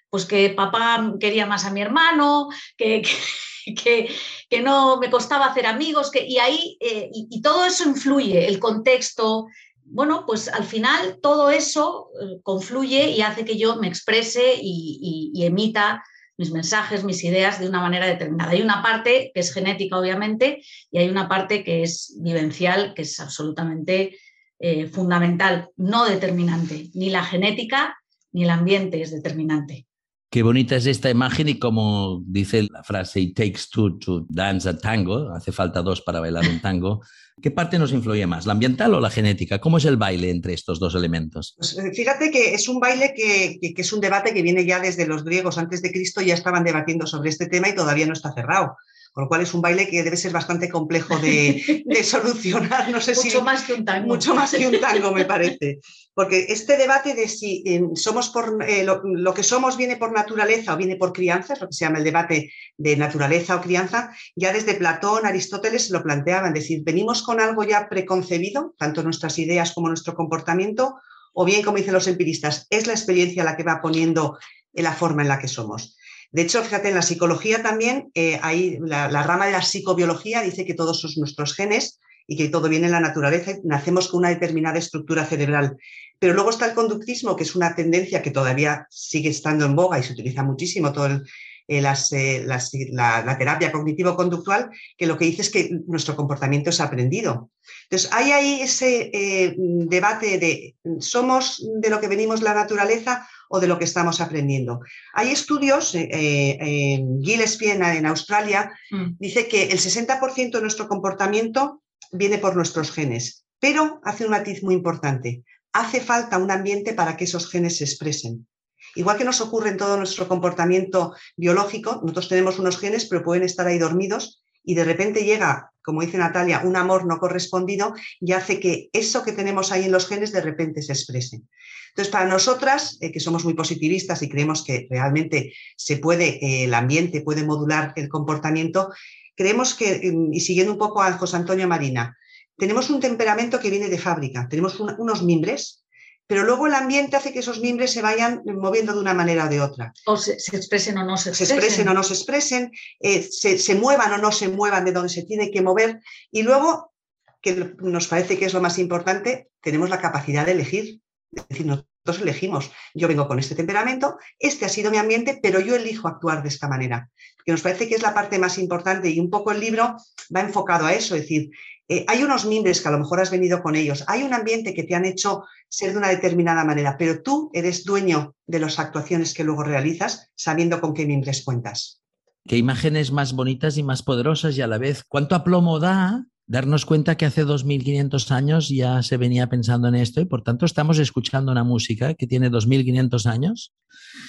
Pues 0.10 0.26
que 0.26 0.50
papá 0.50 1.14
quería 1.20 1.46
más 1.46 1.66
a 1.66 1.72
mi 1.72 1.82
hermano, 1.82 2.50
que, 2.76 3.04
que, 3.84 4.10
que, 4.50 4.62
no 4.62 4.98
me 4.98 5.12
costaba 5.12 5.46
hacer 5.46 5.68
amigos, 5.68 6.10
que, 6.10 6.26
y 6.26 6.40
ahí, 6.40 6.78
eh, 6.80 7.10
y 7.12 7.42
todo 7.42 7.66
eso 7.66 7.88
influye, 7.88 8.48
el 8.48 8.60
contexto, 8.60 9.48
bueno, 9.92 10.26
pues 10.26 10.48
al 10.48 10.64
final 10.64 11.20
todo 11.22 11.50
eso 11.50 12.10
eh, 12.22 12.40
confluye 12.44 13.12
y 13.12 13.22
hace 13.22 13.46
que 13.46 13.58
yo 13.58 13.78
me 13.78 13.88
exprese 13.88 14.56
y, 14.62 15.32
emita 15.44 16.04
mis 16.38 16.52
mensajes, 16.52 17.04
mis 17.04 17.24
ideas 17.24 17.60
de 17.60 17.68
una 17.68 17.82
manera 17.82 18.06
determinada. 18.06 18.52
Hay 18.52 18.62
una 18.62 18.82
parte 18.82 19.32
que 19.34 19.42
es 19.42 19.54
genética, 19.54 20.00
obviamente, 20.00 20.64
y 20.90 21.00
hay 21.00 21.10
una 21.10 21.28
parte 21.28 21.64
que 21.64 21.84
es 21.84 22.16
vivencial, 22.22 22.94
que 22.94 23.02
es 23.02 23.20
absolutamente 23.20 24.18
eh, 24.60 24.88
fundamental, 24.88 25.70
no 25.76 26.06
determinante. 26.06 26.90
Ni 26.94 27.10
la 27.10 27.24
genética 27.24 27.98
ni 28.32 28.44
el 28.44 28.50
ambiente 28.52 29.02
es 29.02 29.12
determinante. 29.12 29.88
Qué 30.32 30.44
bonita 30.44 30.76
es 30.76 30.86
esta 30.86 31.10
imagen 31.10 31.50
y 31.50 31.58
como 31.58 32.22
dice 32.24 32.68
la 32.72 32.84
frase, 32.84 33.20
it 33.20 33.36
takes 33.36 33.62
two 33.72 33.98
to 33.98 34.28
dance 34.30 34.70
a 34.70 34.78
tango, 34.78 35.32
hace 35.32 35.52
falta 35.52 35.82
dos 35.82 36.02
para 36.02 36.20
bailar 36.20 36.48
un 36.48 36.62
tango. 36.62 37.02
¿Qué 37.42 37.52
parte 37.52 37.80
nos 37.80 37.92
influye 37.92 38.26
más, 38.28 38.46
la 38.46 38.54
ambiental 38.54 38.94
o 38.94 39.00
la 39.00 39.10
genética? 39.10 39.60
¿Cómo 39.60 39.78
es 39.78 39.86
el 39.86 39.98
baile 39.98 40.30
entre 40.30 40.54
estos 40.54 40.80
dos 40.80 40.96
elementos? 40.96 41.56
Pues 41.58 41.78
eh, 41.78 41.92
fíjate 41.94 42.32
que 42.32 42.54
es 42.54 42.68
un 42.68 42.80
baile 42.80 43.14
que, 43.16 43.60
que, 43.60 43.82
es 43.82 43.94
un 43.94 44.02
debate 44.02 44.34
que 44.34 44.42
viene 44.42 44.66
ya 44.66 44.80
desde 44.80 45.08
los 45.08 45.24
griegos 45.24 45.58
antes 45.58 45.82
de 45.82 45.92
Cristo, 45.92 46.22
ya 46.22 46.34
estaban 46.34 46.64
debatiendo 46.64 47.08
sobre 47.08 47.30
este 47.30 47.48
tema 47.48 47.70
y 47.70 47.76
todavía 47.76 48.08
no 48.08 48.14
está 48.14 48.34
cerrado. 48.34 48.76
Con 49.20 49.26
lo 49.26 49.28
cual 49.28 49.42
es 49.42 49.54
un 49.54 49.62
baile 49.62 49.90
que 49.90 50.02
debe 50.02 50.16
ser 50.16 50.32
bastante 50.32 50.70
complejo 50.70 51.18
de, 51.20 51.84
solucionar. 52.06 52.90
No 52.90 53.02
sé 53.02 53.16
mucho 53.16 53.40
si, 53.40 53.42
más 53.42 53.64
que 53.64 53.74
un 53.74 53.84
tango. 53.84 54.08
Mucho 54.08 54.34
más 54.34 54.52
que 54.52 54.66
un 54.66 54.80
tango, 54.80 55.12
me 55.12 55.26
parece. 55.26 55.82
Porque 56.14 56.46
este 56.48 56.78
debate 56.78 57.14
de 57.16 57.28
si 57.28 57.62
eh, 57.66 57.82
somos 57.96 58.30
por 58.30 58.64
eh, 58.66 58.86
lo, 58.86 59.34
que 59.34 59.44
somos 59.44 59.76
viene 59.76 59.98
por 59.98 60.14
naturaleza 60.14 60.74
o 60.74 60.78
viene 60.78 60.96
por 60.96 61.12
crianza, 61.12 61.52
es 61.52 61.60
lo 61.60 61.68
que 61.68 61.74
se 61.74 61.84
llama 61.84 61.98
el 61.98 62.06
debate 62.06 62.54
de 62.78 62.96
naturaleza 62.96 63.58
o 63.58 63.62
crianza, 63.62 64.10
ya 64.38 64.54
desde 64.54 64.76
Platón, 64.76 65.26
Aristóteles 65.26 65.90
lo 65.90 66.02
planteaban, 66.02 66.56
es 66.56 66.64
decir, 66.64 66.82
venimos 66.86 67.22
con 67.22 67.42
algo 67.42 67.66
ya 67.66 67.90
preconcebido, 67.90 68.74
tanto 68.78 69.04
nuestras 69.04 69.38
ideas 69.38 69.74
como 69.74 69.90
nuestro 69.90 70.16
comportamiento, 70.16 70.96
o 71.34 71.44
bien, 71.44 71.62
como 71.62 71.76
dicen 71.76 71.94
los 71.94 72.08
empiristas, 72.08 72.68
es 72.70 72.88
la 72.88 72.94
experiencia 72.94 73.44
la 73.44 73.58
que 73.58 73.64
va 73.64 73.82
poniendo 73.82 74.38
la 74.72 74.94
forma 74.94 75.24
en 75.24 75.28
la 75.28 75.40
que 75.40 75.50
somos. 75.50 75.98
De 76.32 76.44
hecho, 76.44 76.64
fíjate, 76.64 76.90
en 76.90 76.96
la 76.96 77.02
psicología 77.02 77.64
también, 77.64 78.12
eh, 78.14 78.40
hay 78.44 78.78
la, 78.82 79.24
rama 79.24 79.48
de 79.48 79.52
la 79.52 79.62
psicobiología 79.62 80.42
dice 80.42 80.66
que 80.66 80.76
todos 80.76 81.02
son 81.02 81.12
nuestros 81.18 81.56
genes 81.56 82.00
y 82.28 82.38
que 82.38 82.50
todo 82.50 82.70
viene 82.70 82.86
en 82.86 82.92
la 82.92 83.00
naturaleza 83.00 83.54
nacemos 83.64 84.08
con 84.08 84.20
una 84.20 84.30
determinada 84.30 84.78
estructura 84.78 85.26
cerebral. 85.26 85.78
Pero 86.20 86.34
luego 86.34 86.52
está 86.52 86.68
el 86.68 86.76
conductismo, 86.76 87.36
que 87.36 87.44
es 87.44 87.56
una 87.56 87.76
tendencia 87.76 88.22
que 88.22 88.30
todavía 88.30 88.86
sigue 88.92 89.30
estando 89.30 89.66
en 89.66 89.76
boga 89.76 89.98
y 89.98 90.04
se 90.04 90.14
utiliza 90.14 90.44
muchísimo 90.44 90.92
todo 90.92 91.08
el, 91.08 91.24
eh, 91.70 91.84
eh, 92.12 92.46
la, 92.46 93.38
terapia 93.38 93.72
cognitivo-conductual, 93.72 94.70
que 94.98 95.08
lo 95.08 95.18
que 95.18 95.26
dice 95.26 95.44
es 95.44 95.50
que 95.50 95.70
nuestro 95.88 96.16
comportamiento 96.16 96.70
es 96.72 96.82
aprendido. 96.82 97.52
Entonces, 97.84 98.10
hay 98.12 98.32
ahí 98.32 98.62
ese 98.62 99.56
debate 99.58 100.40
de 100.40 100.76
somos 101.00 101.64
de 101.82 101.90
lo 101.90 102.02
que 102.02 102.08
venimos 102.08 102.42
la 102.42 102.54
naturaleza 102.54 103.28
o 103.50 103.60
de 103.60 103.68
lo 103.68 103.78
que 103.78 103.86
estamos 103.86 104.22
aprendiendo. 104.22 104.80
Hay 105.14 105.32
estudios, 105.32 105.94
eh, 105.96 106.08
eh, 106.12 106.94
en 106.94 107.22
Gillespie 107.22 107.74
en, 107.74 108.06
Australia, 108.06 108.72
mm. 108.92 109.18
dice 109.20 109.48
que 109.48 109.64
el 109.64 109.80
60% 109.80 110.52
de 110.52 110.62
nuestro 110.62 110.88
comportamiento 110.88 111.82
viene 112.12 112.38
por 112.38 112.56
nuestros 112.56 112.92
genes, 112.92 113.46
pero 113.60 114.00
hace 114.04 114.26
un 114.26 114.32
matiz 114.32 114.64
muy 114.64 114.76
importante. 114.76 115.44
Hace 115.74 116.00
falta 116.00 116.38
un 116.38 116.52
ambiente 116.52 116.94
para 116.94 117.18
que 117.18 117.26
esos 117.26 117.50
genes 117.50 117.78
se 117.78 117.84
expresen. 117.84 118.48
Igual 118.96 119.18
que 119.18 119.24
nos 119.24 119.42
ocurre 119.42 119.70
en 119.70 119.78
todo 119.78 119.98
nuestro 119.98 120.28
comportamiento 120.28 121.14
biológico, 121.38 122.00
nosotros 122.02 122.30
tenemos 122.30 122.60
unos 122.60 122.78
genes, 122.78 123.06
pero 123.06 123.24
pueden 123.24 123.44
estar 123.44 123.68
ahí 123.68 123.78
dormidos 123.78 124.44
y 124.64 124.76
de 124.76 124.84
repente 124.84 125.24
llega, 125.24 125.72
como 125.84 126.02
dice 126.02 126.18
Natalia, 126.18 126.62
un 126.64 126.76
amor 126.76 127.06
no 127.06 127.18
correspondido 127.18 127.94
y 128.20 128.34
hace 128.34 128.60
que 128.60 128.90
eso 128.94 129.24
que 129.24 129.32
tenemos 129.32 129.72
ahí 129.72 129.86
en 129.86 129.92
los 129.92 130.08
genes 130.08 130.32
de 130.32 130.42
repente 130.42 130.82
se 130.82 130.94
exprese. 130.94 131.42
Entonces, 131.90 132.12
para 132.12 132.28
nosotras, 132.28 132.98
eh, 133.02 133.12
que 133.12 133.20
somos 133.20 133.46
muy 133.46 133.54
positivistas 133.54 134.22
y 134.22 134.30
creemos 134.30 134.64
que 134.64 134.88
realmente 134.90 135.54
se 135.76 135.98
puede, 135.98 136.44
eh, 136.46 136.66
el 136.66 136.74
ambiente 136.74 137.22
puede 137.22 137.44
modular 137.44 137.94
el 137.96 138.10
comportamiento, 138.10 138.90
creemos 139.36 139.74
que, 139.74 140.12
mm, 140.12 140.34
y 140.34 140.40
siguiendo 140.42 140.74
un 140.74 140.80
poco 140.80 141.02
a 141.02 141.14
José 141.14 141.38
Antonio 141.38 141.68
Marina, 141.68 142.16
tenemos 142.58 142.90
un 142.90 143.00
temperamento 143.00 143.60
que 143.60 143.70
viene 143.70 143.90
de 143.90 143.98
fábrica, 143.98 144.48
tenemos 144.50 144.80
unos 144.80 145.24
mimbres, 145.24 145.86
pero 146.30 146.44
luego 146.44 146.68
el 146.68 146.76
ambiente 146.76 147.18
hace 147.18 147.34
que 147.34 147.40
esos 147.40 147.60
mimbres 147.60 147.92
se 147.92 148.04
vayan 148.04 148.44
moviendo 148.46 148.94
de 148.94 149.00
una 149.00 149.16
manera 149.16 149.46
o 149.46 149.50
de 149.50 149.62
otra. 149.62 149.92
O 150.06 150.16
se, 150.16 150.34
expresen 150.34 151.00
o 151.00 151.04
no 151.04 151.18
se 151.18 151.30
expresen. 151.30 151.48
Se 151.48 151.54
expresen 151.56 151.88
o 151.88 151.94
no 151.96 152.04
se 152.04 152.14
expresen, 152.14 152.72
eh, 153.00 153.24
se, 153.24 153.58
se 153.58 153.74
muevan 153.74 154.14
o 154.14 154.20
no 154.20 154.32
se 154.32 154.48
muevan 154.48 154.86
de 154.86 154.92
donde 154.92 155.10
se 155.10 155.24
tiene 155.24 155.50
que 155.50 155.64
mover. 155.64 156.02
Y 156.30 156.44
luego, 156.44 156.94
que 157.42 157.74
nos 157.80 158.08
parece 158.08 158.38
que 158.38 158.46
es 158.46 158.54
lo 158.54 158.62
más 158.62 158.78
importante, 158.78 159.50
tenemos 159.60 159.90
la 159.90 160.00
capacidad 160.00 160.46
de 160.46 160.52
elegir. 160.52 161.02
Es 161.32 161.48
decir, 161.48 161.66
nosotros 161.66 162.22
elegimos, 162.22 162.70
yo 162.94 163.08
vengo 163.08 163.28
con 163.28 163.40
este 163.40 163.56
temperamento, 163.56 164.20
este 164.38 164.66
ha 164.66 164.70
sido 164.70 164.92
mi 164.92 164.98
ambiente, 164.98 165.40
pero 165.42 165.60
yo 165.60 165.76
elijo 165.76 166.08
actuar 166.08 166.44
de 166.44 166.50
esta 166.50 166.68
manera, 166.68 167.10
que 167.44 167.52
nos 167.52 167.62
parece 167.62 167.88
que 167.88 167.96
es 167.96 168.04
la 168.04 168.14
parte 168.14 168.38
más 168.38 168.60
importante 168.60 169.10
y 169.10 169.20
un 169.20 169.32
poco 169.32 169.52
el 169.52 169.60
libro 169.60 169.96
va 170.36 170.42
enfocado 170.42 170.86
a 170.86 170.94
eso, 170.94 171.16
es 171.16 171.22
decir, 171.22 171.50
eh, 171.92 172.06
hay 172.08 172.22
unos 172.24 172.46
mimbres 172.46 172.82
que 172.82 172.88
a 172.88 172.92
lo 172.92 173.00
mejor 173.00 173.20
has 173.20 173.32
venido 173.32 173.64
con 173.64 173.76
ellos, 173.76 174.06
hay 174.08 174.22
un 174.22 174.34
ambiente 174.34 174.76
que 174.76 174.84
te 174.84 174.94
han 174.94 175.06
hecho 175.06 175.44
ser 175.68 175.92
de 175.92 175.98
una 175.98 176.10
determinada 176.10 176.64
manera, 176.64 176.96
pero 176.98 177.24
tú 177.24 177.50
eres 177.52 177.84
dueño 177.84 178.36
de 178.46 178.60
las 178.60 178.78
actuaciones 178.78 179.34
que 179.34 179.44
luego 179.44 179.64
realizas 179.64 180.30
sabiendo 180.36 180.80
con 180.82 180.94
qué 180.94 181.08
mimbres 181.08 181.44
cuentas. 181.44 182.00
Qué 182.48 182.58
imágenes 182.58 183.12
más 183.12 183.34
bonitas 183.34 183.78
y 183.78 183.84
más 183.84 184.04
poderosas 184.04 184.56
y 184.56 184.62
a 184.62 184.68
la 184.68 184.78
vez 184.78 185.04
cuánto 185.08 185.34
aplomo 185.34 185.80
da 185.80 186.26
darnos 186.46 186.86
cuenta 186.86 187.16
que 187.16 187.26
hace 187.26 187.44
2500 187.44 188.32
años 188.32 188.70
ya 188.70 189.04
se 189.04 189.18
venía 189.18 189.50
pensando 189.50 189.88
en 189.88 189.96
esto 189.96 190.20
y 190.20 190.26
por 190.26 190.42
tanto 190.42 190.66
estamos 190.66 190.98
escuchando 190.98 191.52
una 191.52 191.64
música 191.64 192.16
que 192.16 192.26
tiene 192.28 192.50
2500 192.50 193.28
años. 193.28 193.74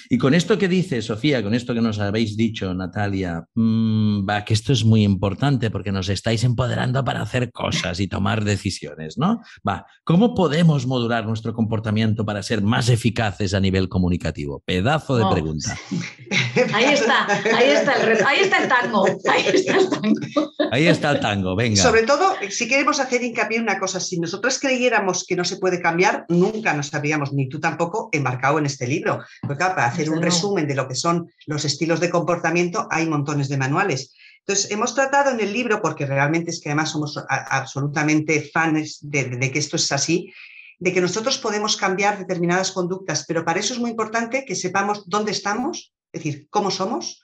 Y 0.09 0.17
con 0.17 0.33
esto 0.33 0.57
que 0.57 0.67
dice 0.67 1.01
Sofía, 1.01 1.41
con 1.41 1.53
esto 1.53 1.73
que 1.73 1.81
nos 1.81 1.99
habéis 1.99 2.35
dicho, 2.35 2.73
Natalia, 2.73 3.45
mm, 3.55 4.27
va, 4.27 4.43
que 4.43 4.53
esto 4.53 4.73
es 4.73 4.83
muy 4.83 5.03
importante 5.03 5.71
porque 5.71 5.91
nos 5.91 6.09
estáis 6.09 6.43
empoderando 6.43 7.03
para 7.03 7.21
hacer 7.21 7.51
cosas 7.51 7.99
y 7.99 8.07
tomar 8.07 8.43
decisiones, 8.43 9.17
¿no? 9.17 9.41
Va, 9.67 9.85
¿cómo 10.03 10.35
podemos 10.35 10.85
modular 10.85 11.25
nuestro 11.25 11.53
comportamiento 11.53 12.25
para 12.25 12.43
ser 12.43 12.61
más 12.61 12.89
eficaces 12.89 13.53
a 13.53 13.59
nivel 13.59 13.89
comunicativo? 13.89 14.61
Pedazo 14.65 15.15
de 15.17 15.25
pregunta. 15.31 15.77
Ahí 16.73 16.85
está, 16.93 17.27
ahí 17.27 17.69
está 17.69 17.93
el, 17.93 18.25
ahí 18.25 18.39
está 18.41 18.63
el 18.63 18.67
tango, 18.67 19.05
ahí 19.05 19.45
está 19.53 19.77
el 19.77 19.89
tango. 19.89 20.51
Ahí 20.71 20.87
está 20.87 21.11
el 21.11 21.19
tango, 21.19 21.55
venga. 21.55 21.81
Sobre 21.81 22.03
todo, 22.03 22.33
si 22.49 22.67
queremos 22.67 22.99
hacer 22.99 23.23
hincapié 23.23 23.57
en 23.57 23.63
una 23.63 23.79
cosa, 23.79 23.99
si 23.99 24.19
nosotros 24.19 24.59
creyéramos 24.59 25.25
que 25.25 25.35
no 25.35 25.43
se 25.43 25.57
puede 25.57 25.81
cambiar, 25.81 26.25
nunca 26.29 26.73
nos 26.73 26.93
habríamos, 26.93 27.33
ni 27.33 27.47
tú 27.47 27.59
tampoco, 27.59 28.09
embarcado 28.11 28.59
en 28.59 28.65
este 28.65 28.87
libro. 28.87 29.23
Porque 29.51 29.65
claro, 29.65 29.75
para 29.75 29.87
hacer 29.87 30.09
un 30.09 30.21
resumen 30.21 30.65
de 30.65 30.75
lo 30.75 30.87
que 30.87 30.95
son 30.95 31.29
los 31.45 31.65
estilos 31.65 31.99
de 31.99 32.09
comportamiento 32.09 32.87
hay 32.89 33.05
montones 33.05 33.49
de 33.49 33.57
manuales. 33.57 34.15
Entonces, 34.39 34.71
hemos 34.71 34.95
tratado 34.95 35.31
en 35.31 35.41
el 35.41 35.51
libro, 35.51 35.81
porque 35.81 36.05
realmente 36.05 36.51
es 36.51 36.61
que 36.61 36.69
además 36.69 36.91
somos 36.91 37.19
absolutamente 37.27 38.49
fans 38.53 38.99
de, 39.01 39.25
de 39.25 39.51
que 39.51 39.59
esto 39.59 39.75
es 39.75 39.91
así, 39.91 40.31
de 40.79 40.93
que 40.93 41.01
nosotros 41.01 41.37
podemos 41.37 41.75
cambiar 41.75 42.17
determinadas 42.17 42.71
conductas, 42.71 43.25
pero 43.27 43.43
para 43.43 43.59
eso 43.59 43.73
es 43.73 43.79
muy 43.81 43.89
importante 43.89 44.45
que 44.45 44.55
sepamos 44.55 45.03
dónde 45.09 45.31
estamos, 45.33 45.93
es 46.13 46.23
decir, 46.23 46.47
cómo 46.49 46.71
somos, 46.71 47.21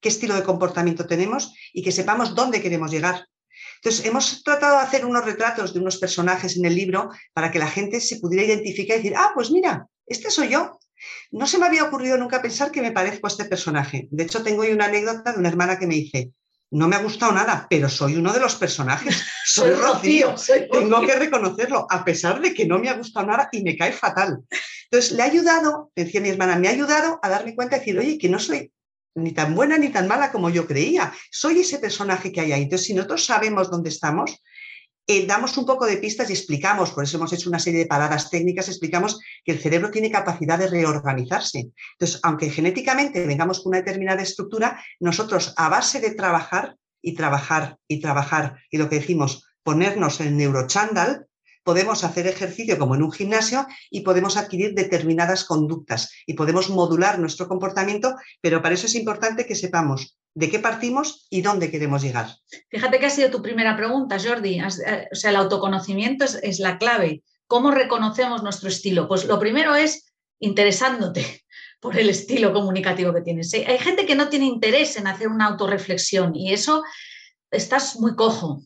qué 0.00 0.08
estilo 0.08 0.34
de 0.34 0.42
comportamiento 0.42 1.06
tenemos 1.06 1.54
y 1.72 1.84
que 1.84 1.92
sepamos 1.92 2.34
dónde 2.34 2.60
queremos 2.60 2.90
llegar. 2.90 3.24
Entonces, 3.76 4.04
hemos 4.04 4.42
tratado 4.42 4.78
de 4.78 4.82
hacer 4.82 5.06
unos 5.06 5.24
retratos 5.24 5.72
de 5.72 5.78
unos 5.78 5.98
personajes 5.98 6.56
en 6.56 6.64
el 6.64 6.74
libro 6.74 7.10
para 7.32 7.52
que 7.52 7.60
la 7.60 7.68
gente 7.68 8.00
se 8.00 8.16
pudiera 8.16 8.44
identificar 8.44 8.96
y 8.96 9.02
decir, 9.02 9.16
ah, 9.16 9.30
pues 9.32 9.52
mira, 9.52 9.86
este 10.08 10.30
soy 10.32 10.48
yo. 10.48 10.80
No 11.30 11.46
se 11.46 11.58
me 11.58 11.66
había 11.66 11.84
ocurrido 11.84 12.16
nunca 12.16 12.42
pensar 12.42 12.70
que 12.70 12.82
me 12.82 12.92
parezco 12.92 13.26
a 13.26 13.30
este 13.30 13.44
personaje. 13.44 14.08
De 14.10 14.24
hecho, 14.24 14.42
tengo 14.42 14.62
hoy 14.62 14.72
una 14.72 14.86
anécdota 14.86 15.32
de 15.32 15.38
una 15.38 15.48
hermana 15.48 15.78
que 15.78 15.86
me 15.86 15.94
dice, 15.94 16.32
no 16.70 16.88
me 16.88 16.96
ha 16.96 17.02
gustado 17.02 17.32
nada, 17.32 17.66
pero 17.68 17.88
soy 17.88 18.16
uno 18.16 18.32
de 18.32 18.40
los 18.40 18.56
personajes. 18.56 19.24
Soy 19.44 19.70
Rocío. 19.70 20.34
Tengo 20.70 21.00
que 21.00 21.14
reconocerlo, 21.14 21.86
a 21.88 22.04
pesar 22.04 22.40
de 22.40 22.52
que 22.52 22.66
no 22.66 22.78
me 22.78 22.90
ha 22.90 22.94
gustado 22.94 23.26
nada 23.26 23.48
y 23.50 23.62
me 23.62 23.76
cae 23.76 23.92
fatal. 23.92 24.40
Entonces, 24.90 25.12
le 25.12 25.22
ha 25.22 25.26
ayudado, 25.26 25.90
decía 25.96 26.20
mi 26.20 26.28
hermana, 26.28 26.56
me 26.56 26.68
ha 26.68 26.72
ayudado 26.72 27.18
a 27.22 27.28
darme 27.30 27.54
cuenta 27.54 27.76
y 27.76 27.78
decir, 27.78 27.98
oye, 27.98 28.18
que 28.18 28.28
no 28.28 28.38
soy 28.38 28.70
ni 29.14 29.32
tan 29.32 29.54
buena 29.54 29.78
ni 29.78 29.88
tan 29.88 30.06
mala 30.06 30.30
como 30.30 30.50
yo 30.50 30.66
creía. 30.66 31.12
Soy 31.30 31.60
ese 31.60 31.78
personaje 31.78 32.30
que 32.30 32.40
hay 32.40 32.52
ahí. 32.52 32.62
Entonces, 32.64 32.86
si 32.86 32.94
nosotros 32.94 33.24
sabemos 33.24 33.70
dónde 33.70 33.88
estamos, 33.88 34.42
eh, 35.10 35.26
damos 35.26 35.56
un 35.56 35.64
poco 35.64 35.86
de 35.86 35.96
pistas 35.96 36.28
y 36.28 36.34
explicamos, 36.34 36.90
por 36.90 37.02
eso 37.02 37.16
hemos 37.16 37.32
hecho 37.32 37.48
una 37.48 37.58
serie 37.58 37.80
de 37.80 37.86
paradas 37.86 38.28
técnicas, 38.28 38.68
explicamos 38.68 39.18
que 39.42 39.52
el 39.52 39.58
cerebro 39.58 39.90
tiene 39.90 40.10
capacidad 40.10 40.58
de 40.58 40.68
reorganizarse. 40.68 41.70
Entonces, 41.92 42.20
aunque 42.22 42.50
genéticamente 42.50 43.26
vengamos 43.26 43.60
con 43.60 43.70
una 43.70 43.78
determinada 43.78 44.20
estructura, 44.20 44.78
nosotros 45.00 45.54
a 45.56 45.70
base 45.70 46.00
de 46.00 46.10
trabajar 46.10 46.76
y 47.00 47.14
trabajar 47.14 47.78
y 47.88 48.00
trabajar, 48.02 48.60
y 48.70 48.76
lo 48.76 48.90
que 48.90 48.96
decimos, 48.96 49.48
ponernos 49.62 50.20
el 50.20 50.36
neurochandal, 50.36 51.27
podemos 51.68 52.02
hacer 52.02 52.26
ejercicio 52.26 52.78
como 52.78 52.94
en 52.94 53.02
un 53.02 53.12
gimnasio 53.12 53.66
y 53.90 54.00
podemos 54.00 54.38
adquirir 54.38 54.72
determinadas 54.72 55.44
conductas 55.44 56.10
y 56.24 56.32
podemos 56.32 56.70
modular 56.70 57.18
nuestro 57.18 57.46
comportamiento, 57.46 58.14
pero 58.40 58.62
para 58.62 58.74
eso 58.74 58.86
es 58.86 58.94
importante 58.94 59.44
que 59.44 59.54
sepamos 59.54 60.16
de 60.32 60.48
qué 60.48 60.60
partimos 60.60 61.26
y 61.28 61.42
dónde 61.42 61.70
queremos 61.70 62.00
llegar. 62.00 62.28
Fíjate 62.70 62.98
que 62.98 63.04
ha 63.04 63.10
sido 63.10 63.30
tu 63.30 63.42
primera 63.42 63.76
pregunta, 63.76 64.16
Jordi. 64.18 64.58
Eh, 64.58 65.08
o 65.12 65.14
sea, 65.14 65.28
el 65.28 65.36
autoconocimiento 65.36 66.24
es, 66.24 66.58
la 66.58 66.78
clave. 66.78 67.22
¿Cómo 67.46 67.70
reconocemos 67.70 68.42
nuestro 68.42 68.70
estilo? 68.70 69.06
Pues 69.06 69.26
lo 69.26 69.38
primero 69.38 69.74
es 69.74 70.10
interesándote 70.40 71.44
por 71.80 71.98
el 71.98 72.08
estilo 72.08 72.54
comunicativo 72.54 73.12
que 73.12 73.20
tienes. 73.20 73.52
Hay 73.52 73.78
gente 73.78 74.06
que 74.06 74.14
no 74.14 74.30
tiene 74.30 74.46
interés 74.46 74.96
en 74.96 75.06
hacer 75.06 75.28
una 75.28 75.48
autorreflexión 75.48 76.34
y 76.34 76.54
eso 76.54 76.82
estás 77.50 78.00
muy 78.00 78.16
cojo 78.16 78.62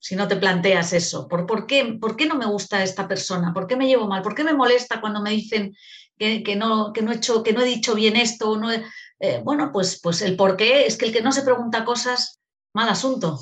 si 0.00 0.16
no 0.16 0.26
te 0.26 0.36
planteas 0.36 0.92
eso. 0.92 1.28
¿Por, 1.28 1.46
por, 1.46 1.66
qué, 1.66 1.98
¿Por, 2.00 2.16
qué, 2.16 2.26
no 2.26 2.34
me 2.34 2.46
gusta 2.46 2.82
esta 2.82 3.06
persona? 3.06 3.52
¿Por 3.52 3.66
qué 3.66 3.76
me 3.76 3.86
llevo 3.86 4.08
mal? 4.08 4.22
¿Por 4.22 4.34
qué 4.34 4.42
me 4.42 4.54
molesta 4.54 5.00
cuando 5.00 5.20
me 5.20 5.30
dicen 5.30 5.76
que, 6.18 6.56
no, 6.56 6.92
que 6.92 7.02
no, 7.02 7.12
he 7.12 7.16
hecho, 7.16 7.42
que 7.42 7.52
no 7.52 7.60
he 7.60 7.66
dicho 7.66 7.94
bien 7.94 8.16
esto? 8.16 8.56
No 8.56 8.70
eh, 8.72 9.40
bueno, 9.44 9.70
pues, 9.72 10.00
pues 10.02 10.22
el 10.22 10.34
por 10.34 10.56
qué 10.56 10.86
es 10.86 10.96
que 10.96 11.06
el 11.06 11.12
que 11.12 11.22
no 11.22 11.30
se 11.30 11.42
pregunta 11.42 11.84
cosas, 11.84 12.40
mal 12.72 12.88
asunto. 12.88 13.38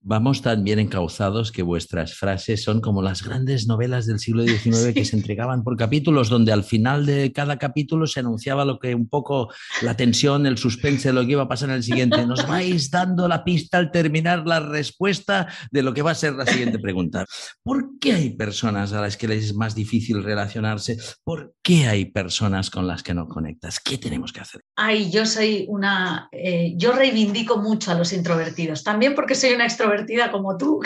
Vamos 0.00 0.42
tan 0.42 0.62
bien 0.62 0.78
encauzados 0.78 1.50
que 1.50 1.62
vuestras 1.62 2.14
frases 2.14 2.62
son 2.62 2.80
como 2.80 3.02
las 3.02 3.24
grandes 3.24 3.66
novelas 3.66 4.06
del 4.06 4.20
siglo 4.20 4.42
XIX 4.46 4.94
que 4.94 5.04
se 5.04 5.16
entregaban 5.16 5.64
por 5.64 5.76
capítulos, 5.76 6.28
donde 6.28 6.52
al 6.52 6.62
final 6.62 7.04
de 7.04 7.32
cada 7.32 7.58
capítulo 7.58 8.06
se 8.06 8.20
anunciaba 8.20 8.64
lo 8.64 8.78
que 8.78 8.94
un 8.94 9.08
poco 9.08 9.52
la 9.82 9.96
tensión, 9.96 10.46
el 10.46 10.56
suspense 10.56 11.08
de 11.08 11.14
lo 11.14 11.26
que 11.26 11.32
iba 11.32 11.42
a 11.42 11.48
pasar 11.48 11.70
en 11.70 11.76
el 11.76 11.82
siguiente. 11.82 12.24
Nos 12.26 12.46
vais 12.48 12.90
dando 12.90 13.26
la 13.26 13.42
pista 13.42 13.78
al 13.78 13.90
terminar 13.90 14.46
la 14.46 14.60
respuesta 14.60 15.48
de 15.72 15.82
lo 15.82 15.92
que 15.92 16.02
va 16.02 16.12
a 16.12 16.14
ser 16.14 16.34
la 16.34 16.46
siguiente 16.46 16.78
pregunta. 16.78 17.26
¿Por 17.64 17.98
qué 17.98 18.12
hay 18.12 18.30
personas 18.30 18.92
a 18.92 19.00
las 19.00 19.16
que 19.16 19.26
les 19.26 19.46
es 19.46 19.54
más 19.54 19.74
difícil 19.74 20.22
relacionarse? 20.22 20.96
¿Por 21.24 21.54
qué 21.60 21.88
hay 21.88 22.04
personas 22.04 22.70
con 22.70 22.86
las 22.86 23.02
que 23.02 23.14
no 23.14 23.26
conectas? 23.26 23.80
¿Qué 23.80 23.98
tenemos 23.98 24.32
que 24.32 24.40
hacer? 24.40 24.60
Ay, 24.76 25.10
yo 25.10 25.26
soy 25.26 25.66
una, 25.68 26.28
eh, 26.30 26.74
yo 26.76 26.92
reivindico 26.92 27.58
mucho 27.58 27.90
a 27.90 27.94
los 27.94 28.12
introvertidos, 28.12 28.84
también 28.84 29.16
porque 29.16 29.34
soy 29.34 29.50
una 29.50 29.64
extrovertida 29.64 29.87
como 30.30 30.56
tú, 30.56 30.80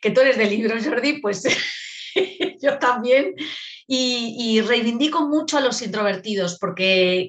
que 0.00 0.10
tú 0.10 0.20
eres 0.20 0.38
de 0.38 0.46
libro, 0.46 0.76
Jordi, 0.82 1.20
pues 1.20 1.42
yo 2.62 2.78
también. 2.78 3.34
Y, 3.92 4.60
reivindico 4.60 5.26
mucho 5.26 5.58
a 5.58 5.60
los 5.60 5.82
introvertidos 5.82 6.58
porque 6.60 7.28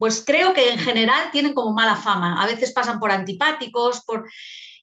pues 0.00 0.24
creo 0.26 0.54
que 0.54 0.70
en 0.70 0.78
general 0.78 1.30
tienen 1.30 1.52
como 1.52 1.72
mala 1.72 1.94
fama. 1.94 2.42
A 2.42 2.46
veces 2.46 2.72
pasan 2.72 2.98
por 2.98 3.12
antipáticos, 3.12 4.02
por... 4.06 4.28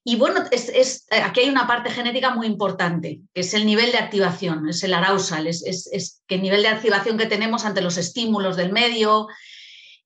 Y 0.03 0.15
bueno, 0.15 0.43
es, 0.51 1.07
aquí 1.09 1.41
hay 1.41 1.49
una 1.49 1.65
parte 1.65 1.89
genética 1.89 2.29
muy 2.29 2.45
importante, 2.45 3.19
que 3.33 3.41
es 3.41 3.53
el 3.55 3.65
nivel 3.65 3.91
de 3.91 3.97
activación, 3.97 4.69
es 4.69 4.83
el 4.83 4.93
arousal, 4.93 5.47
es, 5.47 5.63
es, 5.65 6.21
que 6.27 6.35
el 6.35 6.43
nivel 6.43 6.61
de 6.61 6.69
activación 6.69 7.17
que 7.17 7.25
tenemos 7.25 7.65
ante 7.65 7.81
los 7.81 7.97
estímulos 7.97 8.55
del 8.55 8.71
medio. 8.71 9.27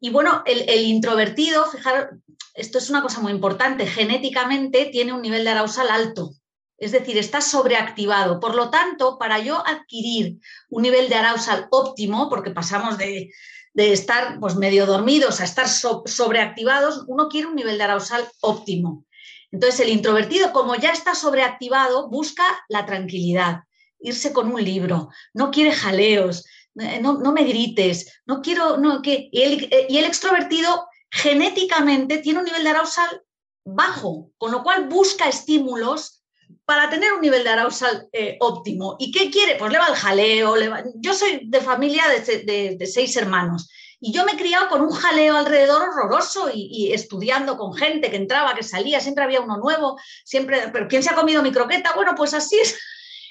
Y 0.04 0.10
bueno, 0.10 0.42
el, 0.48 0.82
introvertido, 0.82 1.64
fijar, 1.70 2.18
esto 2.56 2.80
es 2.80 2.90
una 2.90 3.04
cosa 3.04 3.22
muy 3.22 3.32
importante, 3.32 3.86
genéticamente 3.86 4.88
tiene 4.88 5.14
un 5.14 5.22
nivel 5.22 5.44
de 5.44 5.52
arousal 5.52 5.92
alto, 5.92 6.34
es 6.80 6.92
decir, 6.92 7.20
está 7.20 7.40
sobreactivado. 7.40 8.40
Por 8.40 8.56
lo 8.56 8.72
tanto, 8.72 9.20
para 9.20 9.38
yo 9.38 9.64
adquirir 9.66 10.40
un 10.72 10.82
nivel 10.82 11.08
de 11.08 11.16
arousal 11.16 11.68
óptimo, 11.70 12.30
porque 12.30 12.50
pasamos 12.50 12.98
de, 12.98 13.30
estar 13.76 14.40
pues, 14.40 14.56
medio 14.56 14.88
dormidos 14.88 15.40
a 15.40 15.44
estar 15.44 15.70
sobreactivados, 15.70 17.04
uno 17.08 17.30
quiere 17.30 17.48
un 17.48 17.56
nivel 17.56 17.78
de 17.78 17.84
arousal 17.84 18.28
óptimo. 18.42 19.06
Entonces, 19.52 19.82
el 19.82 19.90
introvertido, 19.90 20.52
como 20.52 20.74
ya 20.74 20.94
está 20.94 21.14
sobreactivado, 21.14 22.10
busca 22.10 22.44
la 22.70 22.88
tranquilidad, 22.88 23.66
irse 24.00 24.34
con 24.34 24.52
un 24.52 24.64
libro, 24.64 25.10
no 25.36 25.52
quiere 25.52 25.74
jaleos, 25.74 26.44
eh, 26.80 27.00
no, 27.02 27.32
me 27.32 27.44
grites, 27.44 28.22
no 28.26 28.42
quiero, 28.42 28.78
no, 28.78 29.02
que, 29.02 29.30
y 29.32 29.98
el 29.98 30.06
extrovertido 30.06 30.88
genéticamente 31.12 32.20
tiene 32.20 32.40
un 32.40 32.46
nivel 32.46 32.64
de 32.64 32.70
arousal 32.70 33.24
bajo, 33.66 34.32
con 34.38 34.52
lo 34.52 34.64
cual 34.64 34.88
busca 34.88 35.28
estímulos 35.28 36.24
para 36.66 36.90
tener 36.90 37.14
un 37.14 37.22
nivel 37.22 37.44
de 37.44 37.50
arousal 37.50 38.08
eh, 38.14 38.38
óptimo. 38.40 38.96
¿Y 39.00 39.12
qué 39.12 39.30
quiere? 39.30 39.56
Pues 39.56 39.72
le 39.72 39.78
va 39.78 39.88
el 39.88 39.96
jaleo. 39.96 40.56
Yo 40.96 41.14
soy 41.14 41.42
de 41.44 41.62
familia 41.62 42.04
de, 42.08 42.88
seis 42.92 43.16
hermanos 43.18 43.70
y 44.00 44.12
yo 44.12 44.26
me 44.26 44.32
he 44.32 44.38
criado 44.38 44.68
con 44.68 44.82
un 44.82 44.92
jaleo 44.92 45.38
alrededor 45.38 45.84
horroroso 45.84 46.50
y, 46.52 46.92
estudiando 46.92 47.58
con 47.58 47.74
gente 47.74 48.10
que 48.10 48.16
entraba, 48.16 48.56
que 48.56 48.64
salía, 48.64 49.00
siempre 49.00 49.24
había 49.24 49.42
uno 49.42 49.58
nuevo, 49.58 50.00
siempre, 50.24 50.70
pero 50.74 50.88
¿quién 50.88 51.04
se 51.04 51.12
ha 51.12 51.16
comido 51.16 51.44
mi 51.44 51.52
croqueta? 51.52 51.94
Bueno, 51.94 52.14
pues 52.16 52.34
así 52.34 52.58
es, 52.58 52.80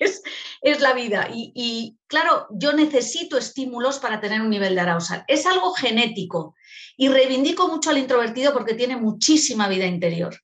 es, 0.01 0.81
la 0.81 0.95
vida. 0.95 1.29
Y, 1.33 1.97
claro, 2.07 2.47
yo 2.51 2.73
necesito 2.73 3.39
estímulos 3.39 3.99
para 3.99 4.21
tener 4.21 4.41
un 4.41 4.51
nivel 4.51 4.75
de 4.75 4.81
arousal. 4.81 5.25
Es 5.29 5.47
algo 5.47 5.73
genético. 5.73 6.57
Y 6.97 7.09
reivindico 7.09 7.69
mucho 7.69 7.91
al 7.91 7.99
introvertido 7.99 8.53
porque 8.53 8.75
tiene 8.75 8.97
muchísima 8.97 9.69
vida 9.69 9.87
interior. 9.87 10.37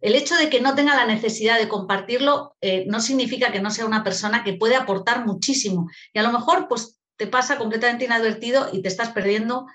El 0.00 0.14
hecho 0.14 0.36
de 0.36 0.50
que 0.50 0.60
no 0.60 0.74
tenga 0.74 0.96
la 0.96 1.06
necesidad 1.06 1.58
de 1.58 1.68
compartirlo 1.68 2.56
eh, 2.60 2.84
no 2.88 3.00
significa 3.00 3.52
que 3.52 3.60
no 3.60 3.70
sea 3.70 3.86
una 3.86 4.04
persona 4.04 4.44
que 4.44 4.54
puede 4.54 4.76
aportar 4.76 5.24
muchísimo. 5.24 5.88
Y 6.12 6.18
a 6.18 6.22
lo 6.22 6.32
mejor 6.32 6.68
pues, 6.68 6.98
te 7.16 7.26
pasa 7.26 7.58
completamente 7.58 8.04
inadvertido 8.04 8.68
y 8.72 8.82
te 8.82 8.88
estás 8.88 9.10
perdiendo 9.10 9.66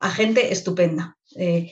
a 0.00 0.10
gente 0.10 0.52
estupenda. 0.52 1.16
Eh, 1.36 1.70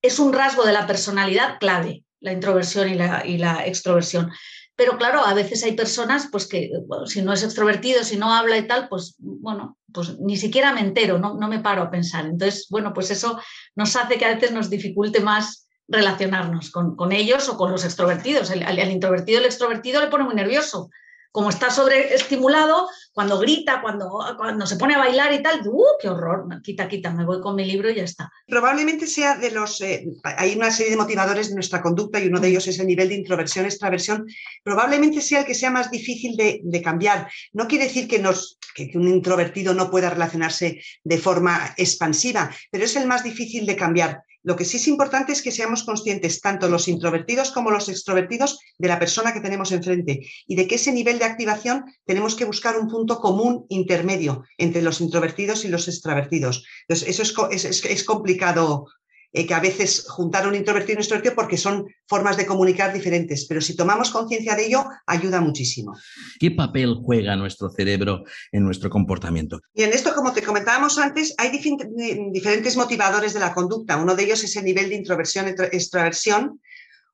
es 0.00 0.18
un 0.18 0.32
rasgo 0.32 0.64
de 0.64 0.72
la 0.72 0.86
personalidad 0.86 1.58
clave, 1.58 2.04
la 2.20 2.32
introversión 2.32 2.88
y 2.88 3.38
la 3.38 3.66
extroversión. 3.66 4.30
Pero 4.76 4.98
claro, 4.98 5.24
a 5.24 5.32
veces 5.32 5.64
hay 5.64 5.72
personas 5.72 6.28
pues 6.30 6.46
que 6.46 6.70
si 7.06 7.22
no 7.22 7.32
es 7.32 7.42
extrovertido, 7.42 8.04
si 8.04 8.18
no 8.18 8.32
habla 8.32 8.58
y 8.58 8.66
tal, 8.66 8.88
pues 8.88 9.16
bueno, 9.18 9.78
pues 9.92 10.18
ni 10.18 10.36
siquiera 10.36 10.72
me 10.72 10.80
entero, 10.80 11.18
no, 11.18 11.34
no 11.34 11.48
me 11.48 11.60
paro 11.60 11.82
a 11.82 11.90
pensar. 11.90 12.26
Entonces, 12.26 12.66
bueno, 12.68 12.92
pues 12.92 13.10
eso 13.10 13.40
nos 13.74 13.96
hace 13.96 14.18
que 14.18 14.26
a 14.26 14.34
veces 14.34 14.52
nos 14.52 14.68
dificulte 14.68 15.20
más 15.20 15.66
relacionarnos 15.88 16.70
con, 16.70 16.94
con 16.94 17.12
ellos 17.12 17.48
o 17.48 17.56
con 17.56 17.72
los 17.72 17.84
extrovertidos. 17.84 18.50
El, 18.50 18.62
al, 18.64 18.90
introvertido, 18.90 19.40
el 19.40 19.46
extrovertido 19.46 20.00
le 20.00 20.08
pone 20.08 20.24
muy 20.24 20.34
nervioso 20.34 20.90
como 21.36 21.50
está 21.50 21.70
sobreestimulado, 21.70 22.88
cuando 23.12 23.38
grita, 23.38 23.82
cuando, 23.82 24.08
cuando 24.38 24.66
se 24.66 24.76
pone 24.76 24.94
a 24.94 24.98
bailar 24.98 25.34
y 25.34 25.42
tal, 25.42 25.60
¡uh, 25.68 25.84
qué 26.00 26.08
horror! 26.08 26.46
Quita, 26.62 26.88
quita, 26.88 27.10
me 27.10 27.26
voy 27.26 27.42
con 27.42 27.54
mi 27.54 27.66
libro 27.66 27.90
y 27.90 27.96
ya 27.96 28.04
está. 28.04 28.32
Probablemente 28.46 29.06
sea 29.06 29.36
de 29.36 29.50
los... 29.50 29.82
Eh, 29.82 30.08
hay 30.24 30.56
una 30.56 30.70
serie 30.70 30.92
de 30.92 30.96
motivadores 30.96 31.50
de 31.50 31.54
nuestra 31.54 31.82
conducta 31.82 32.18
y 32.18 32.28
uno 32.28 32.40
de 32.40 32.48
ellos 32.48 32.66
es 32.68 32.78
el 32.78 32.86
nivel 32.86 33.10
de 33.10 33.16
introversión, 33.16 33.66
extraversión. 33.66 34.26
Probablemente 34.64 35.20
sea 35.20 35.40
el 35.40 35.44
que 35.44 35.54
sea 35.54 35.70
más 35.70 35.90
difícil 35.90 36.38
de, 36.38 36.82
cambiar. 36.82 37.30
No 37.52 37.68
quiere 37.68 37.84
decir 37.84 38.08
que, 38.08 38.18
nos, 38.18 38.58
que 38.74 38.92
un 38.94 39.06
introvertido 39.06 39.74
no 39.74 39.90
pueda 39.90 40.08
relacionarse 40.08 40.80
de 41.04 41.18
forma 41.18 41.74
expansiva, 41.76 42.50
pero 42.70 42.86
es 42.86 42.96
el 42.96 43.06
más 43.06 43.22
difícil 43.22 43.66
de 43.66 43.76
cambiar. 43.76 44.22
Lo 44.46 44.54
que 44.54 44.64
sí 44.64 44.76
es 44.76 44.86
importante 44.86 45.32
es 45.32 45.42
que 45.42 45.50
seamos 45.50 45.82
conscientes, 45.82 46.40
tanto 46.40 46.68
los 46.68 46.86
introvertidos 46.86 47.50
como 47.50 47.72
los 47.72 47.88
extrovertidos, 47.88 48.60
de 48.78 48.86
la 48.86 49.00
persona 49.00 49.32
que 49.32 49.40
tenemos 49.40 49.72
enfrente 49.72 50.24
y 50.46 50.54
de 50.54 50.68
que 50.68 50.76
ese 50.76 50.92
nivel 50.92 51.18
de 51.18 51.24
activación 51.24 51.84
tenemos 52.04 52.36
que 52.36 52.44
buscar 52.44 52.78
un 52.78 52.86
punto 52.86 53.18
común 53.18 53.66
intermedio 53.70 54.44
entre 54.56 54.82
los 54.82 55.00
introvertidos 55.00 55.64
y 55.64 55.68
los 55.68 55.88
extrovertidos. 55.88 56.64
Entonces, 56.82 57.08
eso 57.08 57.48
es, 57.50 58.04
complicado 58.04 58.86
eh, 59.36 59.46
que 59.46 59.52
a 59.52 59.60
veces 59.60 60.06
juntar 60.08 60.48
un 60.48 60.54
introvertido 60.54 60.94
y 60.94 60.96
un 60.96 61.00
extrovertido 61.00 61.34
porque 61.34 61.58
son 61.58 61.86
formas 62.06 62.38
de 62.38 62.46
comunicar 62.46 62.90
diferentes, 62.90 63.44
pero 63.46 63.60
si 63.60 63.76
tomamos 63.76 64.10
conciencia 64.10 64.54
de 64.54 64.64
ello, 64.64 64.86
ayuda 65.06 65.42
muchísimo. 65.42 65.94
¿Qué 66.40 66.52
papel 66.52 66.94
juega 67.04 67.36
nuestro 67.36 67.68
cerebro 67.68 68.24
en 68.50 68.64
nuestro 68.64 68.88
comportamiento? 68.88 69.60
Y 69.74 69.82
en 69.82 69.92
esto, 69.92 70.14
como 70.14 70.32
te 70.32 70.40
comentábamos 70.40 70.96
antes, 70.96 71.34
hay 71.36 71.50
diferentes 71.50 72.78
motivadores 72.78 73.34
de 73.34 73.40
la 73.40 73.52
conducta. 73.52 73.98
Uno 73.98 74.16
de 74.16 74.24
ellos 74.24 74.42
es 74.42 74.56
el 74.56 74.64
nivel 74.64 74.88
de 74.88 74.94
introversión, 74.94 75.48
extraversión. 75.48 76.62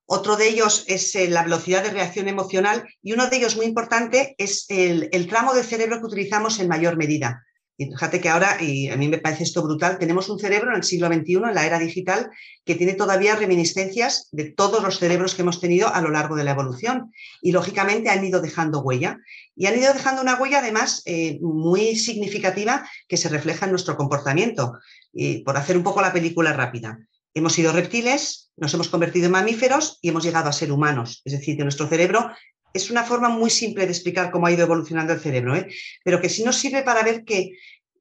Otro 0.06 0.36
de 0.36 0.48
ellos 0.48 0.84
es 0.86 1.12
eh, 1.16 1.28
la 1.28 1.42
velocidad 1.42 1.82
de 1.82 1.90
reacción 1.90 2.28
emocional 2.28 2.84
y 3.02 3.14
uno 3.14 3.28
de 3.28 3.36
ellos 3.36 3.56
muy 3.56 3.66
importante 3.66 4.36
es 4.38 4.66
el, 4.68 5.08
el 5.10 5.26
tramo 5.26 5.54
del 5.54 5.64
cerebro 5.64 5.98
que 5.98 6.06
utilizamos 6.06 6.60
en 6.60 6.68
mayor 6.68 6.96
medida. 6.96 7.42
Fíjate 7.90 8.20
que 8.20 8.28
ahora, 8.28 8.56
y 8.60 8.88
a 8.88 8.96
mí 8.96 9.08
me 9.08 9.18
parece 9.18 9.44
esto 9.44 9.62
brutal, 9.62 9.98
tenemos 9.98 10.28
un 10.28 10.38
cerebro 10.38 10.70
en 10.70 10.76
el 10.76 10.82
siglo 10.82 11.08
XXI, 11.08 11.34
en 11.34 11.54
la 11.54 11.66
era 11.66 11.78
digital, 11.78 12.30
que 12.64 12.74
tiene 12.74 12.94
todavía 12.94 13.36
reminiscencias 13.36 14.28
de 14.32 14.50
todos 14.50 14.82
los 14.82 14.98
cerebros 14.98 15.34
que 15.34 15.42
hemos 15.42 15.60
tenido 15.60 15.92
a 15.92 16.00
lo 16.00 16.10
largo 16.10 16.36
de 16.36 16.44
la 16.44 16.52
evolución. 16.52 17.12
Y 17.40 17.52
lógicamente 17.52 18.10
han 18.10 18.24
ido 18.24 18.40
dejando 18.40 18.80
huella. 18.80 19.18
Y 19.56 19.66
han 19.66 19.78
ido 19.78 19.92
dejando 19.92 20.22
una 20.22 20.40
huella 20.40 20.58
además 20.58 21.02
eh, 21.06 21.38
muy 21.40 21.96
significativa 21.96 22.88
que 23.08 23.16
se 23.16 23.28
refleja 23.28 23.66
en 23.66 23.72
nuestro 23.72 23.96
comportamiento. 23.96 24.74
Y 25.12 25.38
por 25.44 25.56
hacer 25.56 25.76
un 25.76 25.82
poco 25.82 26.00
la 26.00 26.12
película 26.12 26.52
rápida. 26.52 26.98
Hemos 27.34 27.54
sido 27.54 27.72
reptiles, 27.72 28.50
nos 28.56 28.74
hemos 28.74 28.88
convertido 28.88 29.26
en 29.26 29.32
mamíferos 29.32 29.98
y 30.02 30.10
hemos 30.10 30.22
llegado 30.22 30.48
a 30.48 30.52
ser 30.52 30.70
humanos. 30.70 31.22
Es 31.24 31.32
decir, 31.32 31.56
que 31.56 31.62
nuestro 31.62 31.88
cerebro 31.88 32.30
es 32.72 32.90
una 32.90 33.04
forma 33.04 33.28
muy 33.28 33.50
simple 33.50 33.84
de 33.84 33.92
explicar 33.92 34.30
cómo 34.30 34.46
ha 34.46 34.52
ido 34.52 34.62
evolucionando 34.62 35.12
el 35.12 35.20
cerebro, 35.20 35.56
¿eh? 35.56 35.68
pero 36.04 36.20
que 36.20 36.28
sí 36.28 36.44
nos 36.44 36.56
sirve 36.56 36.82
para 36.82 37.02
ver 37.02 37.24
que 37.24 37.52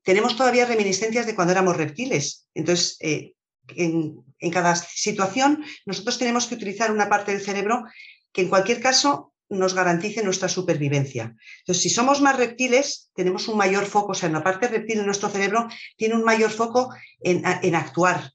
tenemos 0.03 0.35
todavía 0.35 0.65
reminiscencias 0.65 1.25
de 1.25 1.35
cuando 1.35 1.51
éramos 1.51 1.77
reptiles. 1.77 2.47
Entonces, 2.53 2.97
eh, 3.01 3.33
en, 3.75 4.23
cada 4.51 4.75
situación, 4.75 5.63
nosotros 5.85 6.17
tenemos 6.17 6.47
que 6.47 6.55
utilizar 6.55 6.91
una 6.91 7.09
parte 7.09 7.31
del 7.31 7.41
cerebro 7.41 7.83
que 8.31 8.41
en 8.41 8.49
cualquier 8.49 8.81
caso 8.81 9.33
nos 9.49 9.75
garantice 9.75 10.23
nuestra 10.23 10.47
supervivencia. 10.47 11.35
Entonces, 11.59 11.83
si 11.83 11.89
somos 11.89 12.21
más 12.21 12.37
reptiles, 12.37 13.11
tenemos 13.13 13.47
un 13.47 13.57
mayor 13.57 13.85
foco, 13.85 14.13
o 14.13 14.15
sea, 14.15 14.27
en 14.27 14.33
la 14.33 14.43
parte 14.43 14.67
reptil 14.67 14.99
de 14.99 15.05
nuestro 15.05 15.29
cerebro 15.29 15.67
tiene 15.97 16.15
un 16.15 16.23
mayor 16.23 16.49
foco 16.49 16.93
en, 17.19 17.43
en 17.61 17.75
actuar, 17.75 18.31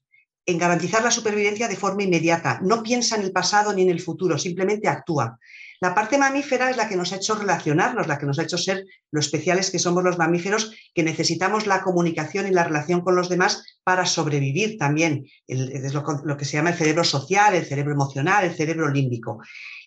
en 0.47 0.59
garantizar 0.59 1.03
la 1.03 1.11
supervivencia 1.11 1.69
de 1.69 1.77
forma 1.77 2.05
inmediata. 2.05 2.61
No 2.63 2.83
piensa 2.83 3.17
en 3.17 3.23
el 3.23 3.33
pasado 3.33 3.73
ni 3.73 3.83
en 3.83 3.91
el 3.91 4.01
futuro, 4.01 4.39
simplemente 4.39 4.89
actúa. 4.89 5.39
La 5.81 5.95
parte 5.95 6.17
mamífera 6.17 6.71
es 6.71 6.77
la 6.77 6.89
que 6.89 6.97
nos 6.97 7.13
ha 7.13 7.17
hecho 7.17 7.35
relacionarnos, 7.35 8.07
la 8.07 8.19
que 8.19 8.25
nos 8.25 8.39
ha 8.39 8.45
hecho 8.45 8.57
ser 8.57 8.87
lo 9.11 9.21
especiales 9.21 9.71
que 9.71 9.79
somos 9.79 10.03
los 10.03 10.17
mamíferos, 10.17 10.73
que 10.95 11.03
necesitamos 11.03 11.67
la 11.67 11.83
comunicación 11.83 12.47
y 12.47 12.51
la 12.51 12.65
relación 12.65 13.03
con 13.03 13.15
los 13.15 13.29
demás 13.29 13.63
para 13.85 14.07
sobrevivir 14.07 14.79
también. 14.79 15.27
es 15.47 15.93
lo, 15.93 16.37
que 16.37 16.45
se 16.47 16.57
llama 16.57 16.71
el 16.71 16.77
cerebro 16.77 17.05
social, 17.05 17.55
el 17.55 17.67
cerebro 17.67 17.93
emocional, 17.93 18.45
el 18.45 18.55
cerebro 18.55 18.89
límbico. 18.89 19.39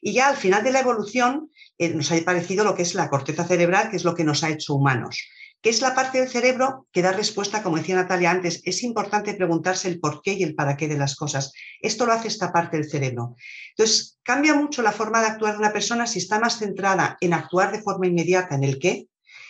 Y 0.02 0.14
ya 0.14 0.28
al 0.28 0.38
final 0.38 0.64
de 0.64 0.72
la 0.72 0.82
evolución 0.82 1.50
eh, 1.78 1.90
nos 1.90 2.12
ha 2.12 2.22
parecido 2.24 2.64
lo 2.64 2.76
que 2.76 2.84
es 2.84 2.94
la 2.94 3.10
corteza 3.10 3.46
cerebral, 3.46 3.90
que 3.90 3.98
es 3.98 4.04
lo 4.04 4.14
que 4.14 4.24
nos 4.24 4.44
ha 4.44 4.50
hecho 4.50 4.76
humanos 4.76 5.28
que 5.62 5.70
es 5.70 5.82
la 5.82 5.94
parte 5.94 6.20
del 6.20 6.30
cerebro 6.30 6.88
que 6.92 7.02
da 7.02 7.12
respuesta, 7.12 7.62
como 7.62 7.78
decía 7.78 7.96
Natalia 7.96 8.32
antes, 8.32 8.62
es 8.66 8.84
importante 8.84 9.34
preguntarse 9.34 9.88
el 9.90 10.00
por 10.00 10.22
qué 10.22 10.34
y 10.34 10.44
el 10.44 10.56
para 10.56 10.78
qué 10.78 10.88
de 10.88 10.98
las 10.98 11.16
cosas. 11.16 11.52
Esto 11.82 12.06
lo 12.06 12.14
hace 12.14 12.30
esta 12.30 12.52
parte 12.52 12.78
del 12.78 12.90
cerebro. 12.90 13.36
Entonces, 13.72 14.20
cambia 14.24 14.54
mucho 14.54 14.82
la 14.82 14.92
forma 14.92 15.22
de 15.22 15.28
actuar 15.28 15.54
de 15.54 15.60
una 15.60 15.74
persona 15.74 16.08
si 16.08 16.20
está 16.20 16.40
más 16.40 16.60
centrada 16.60 17.18
en 17.20 17.34
actuar 17.34 17.72
de 17.72 17.82
forma 17.82 18.08
inmediata 18.08 18.56
en 18.56 18.64
el 18.64 18.80
qué, 18.80 19.08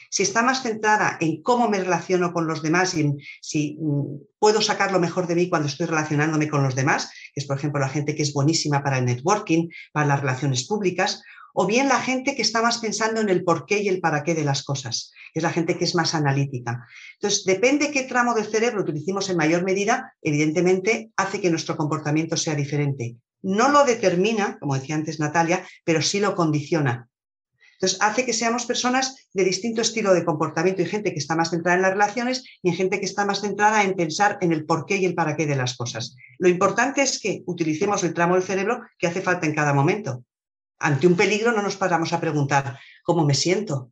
si 0.09 0.23
está 0.23 0.41
más 0.41 0.63
centrada 0.63 1.17
en 1.21 1.41
cómo 1.43 1.69
me 1.69 1.79
relaciono 1.79 2.33
con 2.33 2.47
los 2.47 2.63
demás 2.63 2.95
y 2.95 3.13
si 3.41 3.77
mm, 3.79 4.17
puedo 4.39 4.61
sacar 4.61 4.91
lo 4.91 4.99
mejor 4.99 5.27
de 5.27 5.35
mí 5.35 5.49
cuando 5.49 5.67
estoy 5.67 5.85
relacionándome 5.85 6.49
con 6.49 6.63
los 6.63 6.75
demás, 6.75 7.11
que 7.33 7.41
es 7.41 7.45
por 7.45 7.57
ejemplo 7.57 7.79
la 7.79 7.89
gente 7.89 8.15
que 8.15 8.23
es 8.23 8.33
buenísima 8.33 8.81
para 8.81 8.97
el 8.97 9.05
networking, 9.05 9.69
para 9.93 10.07
las 10.07 10.21
relaciones 10.21 10.67
públicas, 10.67 11.21
o 11.53 11.65
bien 11.65 11.87
la 11.87 11.99
gente 11.99 12.35
que 12.35 12.41
está 12.41 12.61
más 12.61 12.79
pensando 12.79 13.21
en 13.21 13.29
el 13.29 13.43
por 13.43 13.65
qué 13.65 13.79
y 13.79 13.89
el 13.89 13.99
para 13.99 14.23
qué 14.23 14.35
de 14.35 14.43
las 14.43 14.63
cosas, 14.63 15.11
es 15.33 15.43
la 15.43 15.51
gente 15.51 15.77
que 15.77 15.85
es 15.85 15.95
más 15.95 16.15
analítica. 16.15 16.85
Entonces, 17.15 17.43
depende 17.45 17.91
qué 17.91 18.03
tramo 18.03 18.33
del 18.33 18.45
cerebro 18.45 18.81
utilicemos 18.81 19.29
en 19.29 19.37
mayor 19.37 19.63
medida, 19.63 20.13
evidentemente 20.21 21.11
hace 21.17 21.41
que 21.41 21.49
nuestro 21.49 21.77
comportamiento 21.77 22.37
sea 22.37 22.55
diferente. 22.55 23.17
No 23.41 23.69
lo 23.69 23.85
determina, 23.85 24.57
como 24.59 24.75
decía 24.75 24.95
antes 24.95 25.19
Natalia, 25.19 25.65
pero 25.83 26.01
sí 26.01 26.19
lo 26.19 26.35
condiciona. 26.35 27.07
Entonces, 27.73 27.99
hace 28.01 28.25
que 28.25 28.33
seamos 28.33 28.65
personas 28.65 29.29
de 29.31 29.45
distinto 29.45 29.81
estilo 29.81 30.13
de 30.13 30.25
comportamiento 30.25 30.81
y 30.81 30.85
gente 30.85 31.13
que 31.13 31.19
está 31.19 31.37
más 31.37 31.49
centrada 31.49 31.77
en 31.77 31.81
las 31.83 31.91
relaciones 31.91 32.43
y 32.61 32.73
gente 32.73 32.99
que 32.99 33.05
está 33.05 33.25
más 33.25 33.39
centrada 33.39 33.83
en 33.83 33.95
pensar 33.95 34.37
en 34.41 34.51
el 34.51 34.65
por 34.65 34.85
qué 34.85 34.97
y 34.97 35.05
el 35.05 35.15
para 35.15 35.37
qué 35.37 35.45
de 35.45 35.55
las 35.55 35.77
cosas. 35.77 36.13
Lo 36.39 36.49
importante 36.49 37.01
es 37.01 37.21
que 37.21 37.41
utilicemos 37.45 38.03
el 38.03 38.13
tramo 38.13 38.35
del 38.35 38.43
cerebro 38.43 38.81
que 38.97 39.07
hace 39.07 39.21
falta 39.21 39.45
en 39.45 39.55
cada 39.55 39.73
momento 39.73 40.25
ante 40.79 41.07
un 41.07 41.15
peligro 41.15 41.51
no 41.51 41.62
nos 41.62 41.75
paramos 41.75 42.13
a 42.13 42.19
preguntar 42.19 42.79
cómo 43.03 43.25
me 43.25 43.33
siento. 43.33 43.91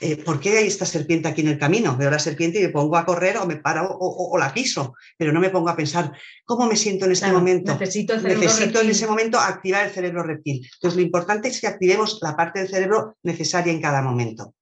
Eh, 0.00 0.16
¿Por 0.16 0.40
qué 0.40 0.58
hay 0.58 0.66
esta 0.66 0.84
serpiente 0.84 1.28
aquí 1.28 1.42
en 1.42 1.48
el 1.48 1.58
camino? 1.58 1.96
Veo 1.96 2.10
la 2.10 2.18
serpiente 2.18 2.58
y 2.58 2.62
me 2.64 2.70
pongo 2.70 2.96
a 2.96 3.04
correr 3.04 3.36
o 3.36 3.46
me 3.46 3.56
paro 3.56 3.86
o, 3.88 4.36
la 4.36 4.52
piso, 4.52 4.94
pero 5.16 5.32
no 5.32 5.38
me 5.38 5.50
pongo 5.50 5.68
a 5.68 5.76
pensar 5.76 6.12
cómo 6.44 6.66
me 6.66 6.74
siento 6.74 7.04
en 7.04 7.12
este 7.12 7.30
momento. 7.30 7.72
Necesito, 7.72 8.16
necesito 8.20 8.80
en 8.80 8.90
ese 8.90 9.06
momento 9.06 9.38
activar 9.38 9.86
el 9.86 9.92
cerebro 9.92 10.24
reptil. 10.24 10.68
Entonces, 10.74 10.96
lo 10.96 11.02
importante 11.02 11.48
es 11.48 11.60
que 11.60 11.68
activemos 11.68 12.18
la 12.20 12.36
parte 12.36 12.58
del 12.58 12.68
cerebro 12.68 13.16
necesaria 13.22 13.72
en 13.72 13.80
cada 13.80 14.02
momento. 14.02 14.54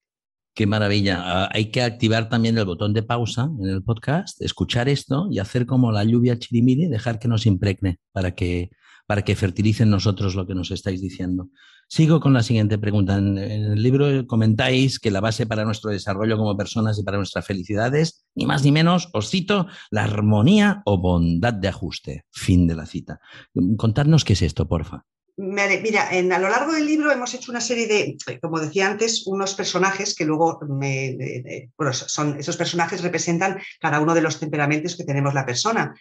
Qué 0.52 0.66
maravilla. 0.66 1.22
Ah, 1.22 1.48
hay 1.52 1.70
que 1.70 1.80
activar 1.80 2.28
también 2.28 2.58
el 2.58 2.66
botón 2.66 2.92
de 2.92 3.02
pausa 3.02 3.48
en 3.58 3.66
el 3.66 3.82
podcast, 3.82 4.42
escuchar 4.42 4.90
esto 4.90 5.26
y 5.30 5.38
hacer 5.38 5.64
como 5.64 5.90
la 5.90 6.04
lluvia 6.04 6.38
chirimiri, 6.38 6.86
dejar 6.88 7.18
que 7.18 7.28
nos 7.28 7.46
impregne 7.46 7.98
para 8.12 8.34
que 8.34 8.68
para 9.10 9.22
que 9.22 9.34
fertilicen 9.34 9.90
nosotros 9.90 10.36
lo 10.36 10.46
que 10.46 10.54
nos 10.54 10.70
estáis 10.70 11.00
diciendo. 11.00 11.48
Sigo 11.88 12.20
con 12.20 12.32
la 12.32 12.44
siguiente 12.44 12.78
pregunta. 12.78 13.18
En, 13.18 13.38
el 13.38 13.82
libro 13.82 14.24
comentáis 14.28 15.00
que 15.00 15.10
la 15.10 15.18
base 15.18 15.46
para 15.46 15.64
nuestro 15.64 15.90
desarrollo 15.90 16.36
como 16.36 16.56
personas 16.56 16.96
y 16.96 17.02
para 17.02 17.16
nuestra 17.16 17.42
felicidad 17.42 17.92
es, 17.96 18.24
ni 18.36 18.46
más 18.46 18.62
ni 18.62 18.70
menos, 18.70 19.08
os 19.12 19.28
cito, 19.28 19.66
la 19.90 20.04
armonía 20.04 20.82
o 20.84 21.02
bondad 21.02 21.54
de 21.54 21.66
ajuste. 21.66 22.24
Fin 22.30 22.68
de 22.68 22.76
la 22.76 22.86
cita. 22.86 23.18
Contadnos 23.76 24.24
qué 24.24 24.34
es 24.34 24.42
esto, 24.42 24.68
porfa. 24.68 25.04
Mira, 25.36 26.08
a 26.08 26.38
lo 26.38 26.48
largo 26.48 26.72
del 26.72 26.86
libro 26.86 27.10
hemos 27.10 27.34
hecho 27.34 27.50
una 27.50 27.60
serie 27.60 27.88
de, 27.88 28.16
como 28.40 28.60
decía 28.60 28.88
antes, 28.88 29.26
unos 29.26 29.54
personajes 29.54 30.14
que 30.14 30.24
luego, 30.24 30.60
bueno, 30.62 31.92
son, 31.92 32.38
esos 32.38 32.56
personajes 32.56 33.02
representan 33.02 33.58
cada 33.80 33.98
uno 33.98 34.14
de 34.14 34.22
los 34.22 34.38
temperamentos 34.38 34.96
que 34.96 35.02
tenemos 35.02 35.34
la 35.34 35.46
persona 35.46 35.96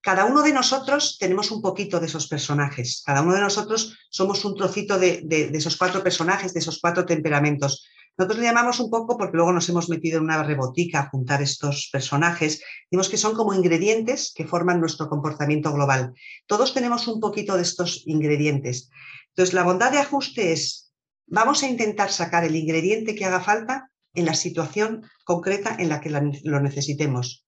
cada 0.00 0.24
uno 0.24 0.42
de 0.42 0.52
nosotros 0.52 1.18
tenemos 1.18 1.50
un 1.50 1.60
poquito 1.60 1.98
de 1.98 2.06
esos 2.06 2.28
personajes, 2.28 3.02
cada 3.04 3.22
uno 3.22 3.34
de 3.34 3.40
nosotros 3.40 3.98
somos 4.10 4.44
un 4.44 4.54
trocito 4.54 4.98
de, 4.98 5.50
esos 5.52 5.76
cuatro 5.76 6.02
personajes, 6.02 6.54
de 6.54 6.60
esos 6.60 6.78
cuatro 6.80 7.04
temperamentos. 7.04 7.86
Nosotros 8.16 8.40
le 8.40 8.46
llamamos 8.46 8.80
un 8.80 8.90
poco, 8.90 9.16
porque 9.16 9.36
luego 9.36 9.52
nos 9.52 9.68
hemos 9.68 9.88
metido 9.88 10.18
en 10.18 10.24
una 10.24 10.42
rebotica 10.42 11.00
a 11.00 11.08
juntar 11.08 11.40
estos 11.40 11.88
personajes, 11.92 12.60
decimos 12.90 13.08
que 13.08 13.16
son 13.16 13.34
como 13.34 13.54
ingredientes 13.54 14.32
que 14.34 14.46
forman 14.46 14.80
nuestro 14.80 15.08
comportamiento 15.08 15.72
global. 15.72 16.12
Todos 16.46 16.74
tenemos 16.74 17.06
un 17.06 17.20
poquito 17.20 17.56
de 17.56 17.62
estos 17.62 18.02
ingredientes. 18.06 18.90
Entonces, 19.30 19.54
la 19.54 19.62
bondad 19.62 19.92
de 19.92 19.98
ajuste 19.98 20.52
es, 20.52 20.92
vamos 21.26 21.62
a 21.62 21.68
intentar 21.68 22.10
sacar 22.10 22.44
el 22.44 22.56
ingrediente 22.56 23.14
que 23.14 23.24
haga 23.24 23.40
falta 23.40 23.90
en 24.14 24.26
la 24.26 24.34
situación 24.34 25.02
concreta 25.24 25.76
en 25.78 25.88
la 25.88 26.00
que 26.00 26.10
lo 26.10 26.60
necesitemos. 26.60 27.47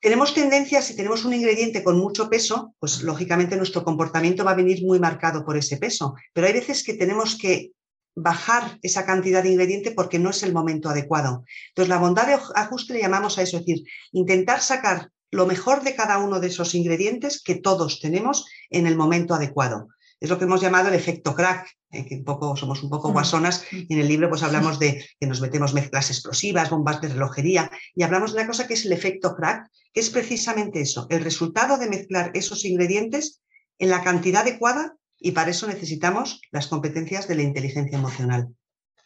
Tenemos 0.00 0.32
tendencias, 0.32 0.84
si 0.86 0.94
tenemos 0.94 1.24
un 1.24 1.34
ingrediente 1.34 1.82
con 1.82 1.98
mucho 1.98 2.30
peso, 2.30 2.74
pues 2.78 3.02
lógicamente 3.02 3.56
nuestro 3.56 3.82
comportamiento 3.82 4.44
va 4.44 4.52
a 4.52 4.56
venir 4.56 4.84
muy 4.84 5.00
marcado 5.00 5.44
por 5.44 5.56
ese 5.56 5.76
peso. 5.76 6.14
Pero 6.32 6.46
hay 6.46 6.52
veces 6.52 6.84
que 6.84 6.94
tenemos 6.94 7.36
que 7.36 7.72
bajar 8.14 8.78
esa 8.82 9.04
cantidad 9.04 9.42
de 9.42 9.50
ingrediente 9.50 9.92
porque 9.92 10.18
no 10.18 10.30
es 10.30 10.42
el 10.42 10.52
momento 10.52 10.88
adecuado. 10.88 11.44
Entonces, 11.70 11.88
la 11.88 11.98
bondad 11.98 12.26
de 12.26 12.38
ajuste 12.54 12.94
le 12.94 13.00
llamamos 13.00 13.38
a 13.38 13.42
eso, 13.42 13.56
es 13.56 13.66
decir, 13.66 13.84
intentar 14.12 14.60
sacar 14.60 15.10
lo 15.30 15.46
mejor 15.46 15.82
de 15.82 15.94
cada 15.94 16.18
uno 16.18 16.40
de 16.40 16.46
esos 16.46 16.74
ingredientes 16.74 17.42
que 17.42 17.56
todos 17.56 18.00
tenemos 18.00 18.46
en 18.70 18.86
el 18.86 18.96
momento 18.96 19.34
adecuado. 19.34 19.88
Es 20.20 20.30
lo 20.30 20.38
que 20.38 20.44
hemos 20.44 20.60
llamado 20.60 20.88
el 20.88 20.94
efecto 20.94 21.34
crack, 21.34 21.68
eh, 21.90 22.04
que 22.04 22.16
un 22.16 22.24
poco, 22.24 22.56
somos 22.56 22.82
un 22.82 22.90
poco 22.90 23.10
mm. 23.10 23.12
guasonas, 23.12 23.64
y 23.70 23.92
en 23.92 24.00
el 24.00 24.08
libro 24.08 24.28
pues 24.28 24.42
hablamos 24.42 24.78
de 24.78 25.04
que 25.18 25.26
nos 25.26 25.40
metemos 25.40 25.74
mezclas 25.74 26.10
explosivas, 26.10 26.70
bombas 26.70 27.00
de 27.00 27.08
relojería, 27.08 27.70
y 27.94 28.02
hablamos 28.02 28.32
de 28.32 28.38
una 28.38 28.46
cosa 28.46 28.66
que 28.66 28.74
es 28.74 28.84
el 28.84 28.92
efecto 28.92 29.34
crack, 29.34 29.70
que 29.92 30.00
es 30.00 30.10
precisamente 30.10 30.80
eso, 30.80 31.06
el 31.10 31.22
resultado 31.22 31.78
de 31.78 31.88
mezclar 31.88 32.30
esos 32.34 32.64
ingredientes 32.64 33.42
en 33.78 33.90
la 33.90 34.02
cantidad 34.02 34.42
adecuada, 34.42 34.96
y 35.20 35.32
para 35.32 35.50
eso 35.50 35.66
necesitamos 35.66 36.40
las 36.50 36.66
competencias 36.66 37.26
de 37.28 37.34
la 37.36 37.42
inteligencia 37.42 37.98
emocional. 37.98 38.48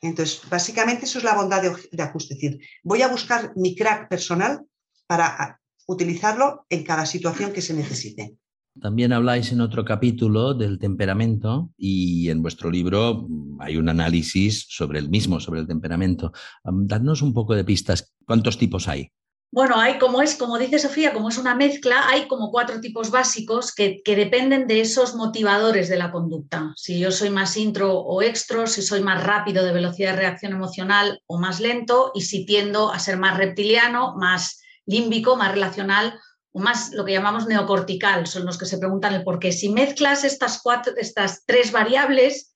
Entonces, 0.00 0.40
básicamente 0.50 1.04
eso 1.04 1.18
es 1.18 1.24
la 1.24 1.34
bondad 1.34 1.62
de, 1.62 1.74
de 1.90 2.02
ajuste, 2.02 2.34
es 2.34 2.40
decir, 2.40 2.60
voy 2.82 3.02
a 3.02 3.08
buscar 3.08 3.52
mi 3.54 3.76
crack 3.76 4.08
personal 4.08 4.62
para 5.06 5.60
utilizarlo 5.86 6.66
en 6.68 6.84
cada 6.84 7.06
situación 7.06 7.52
que 7.52 7.62
se 7.62 7.74
necesite. 7.74 8.36
También 8.80 9.12
habláis 9.12 9.52
en 9.52 9.60
otro 9.60 9.84
capítulo 9.84 10.54
del 10.54 10.78
temperamento 10.78 11.70
y 11.76 12.30
en 12.30 12.40
vuestro 12.40 12.70
libro 12.70 13.26
mm, 13.28 13.60
hay 13.60 13.76
un 13.76 13.88
análisis 13.88 14.66
sobre 14.68 14.98
el 14.98 15.10
mismo, 15.10 15.40
sobre 15.40 15.60
el 15.60 15.66
temperamento. 15.66 16.32
Dadnos 16.64 17.20
un 17.20 17.34
poco 17.34 17.54
de 17.54 17.64
pistas. 17.64 18.14
¿Cuántos 18.26 18.56
tipos 18.56 18.88
hay? 18.88 19.12
Bueno, 19.50 19.78
hay 19.78 19.98
como 19.98 20.22
es, 20.22 20.36
como 20.36 20.56
dice 20.56 20.78
Sofía, 20.78 21.12
como 21.12 21.28
es 21.28 21.36
una 21.36 21.54
mezcla, 21.54 22.08
hay 22.08 22.26
como 22.26 22.50
cuatro 22.50 22.80
tipos 22.80 23.10
básicos 23.10 23.74
que, 23.74 24.00
que, 24.02 24.16
dependen 24.16 24.66
de 24.66 24.80
esos 24.80 25.14
motivadores 25.14 25.90
de 25.90 25.98
la 25.98 26.10
conducta. 26.10 26.72
Si 26.74 26.98
yo 26.98 27.10
soy 27.10 27.28
más 27.28 27.58
intro 27.58 27.98
o 27.98 28.22
extro, 28.22 28.66
si 28.66 28.80
soy 28.80 29.02
más 29.02 29.22
rápido 29.22 29.62
de 29.62 29.72
velocidad 29.72 30.12
de 30.12 30.20
reacción 30.20 30.52
emocional 30.52 31.20
o 31.26 31.38
más 31.38 31.60
lento, 31.60 32.12
y 32.14 32.22
si 32.22 32.46
tiendo 32.46 32.90
a 32.90 32.98
ser 32.98 33.18
más 33.18 33.36
reptiliano, 33.36 34.16
más 34.16 34.62
límbico, 34.86 35.36
más 35.36 35.52
relacional 35.52 36.18
o 36.52 36.60
más 36.60 36.92
lo 36.92 37.04
que 37.04 37.12
llamamos 37.12 37.46
neocortical, 37.46 38.26
son 38.26 38.44
los 38.44 38.58
que 38.58 38.66
se 38.66 38.78
preguntan 38.78 39.14
el 39.14 39.24
por 39.24 39.38
qué. 39.38 39.52
Si 39.52 39.70
mezclas 39.70 40.24
estas, 40.24 40.60
cuatro, 40.62 40.92
estas 40.96 41.44
tres 41.46 41.72
variables, 41.72 42.54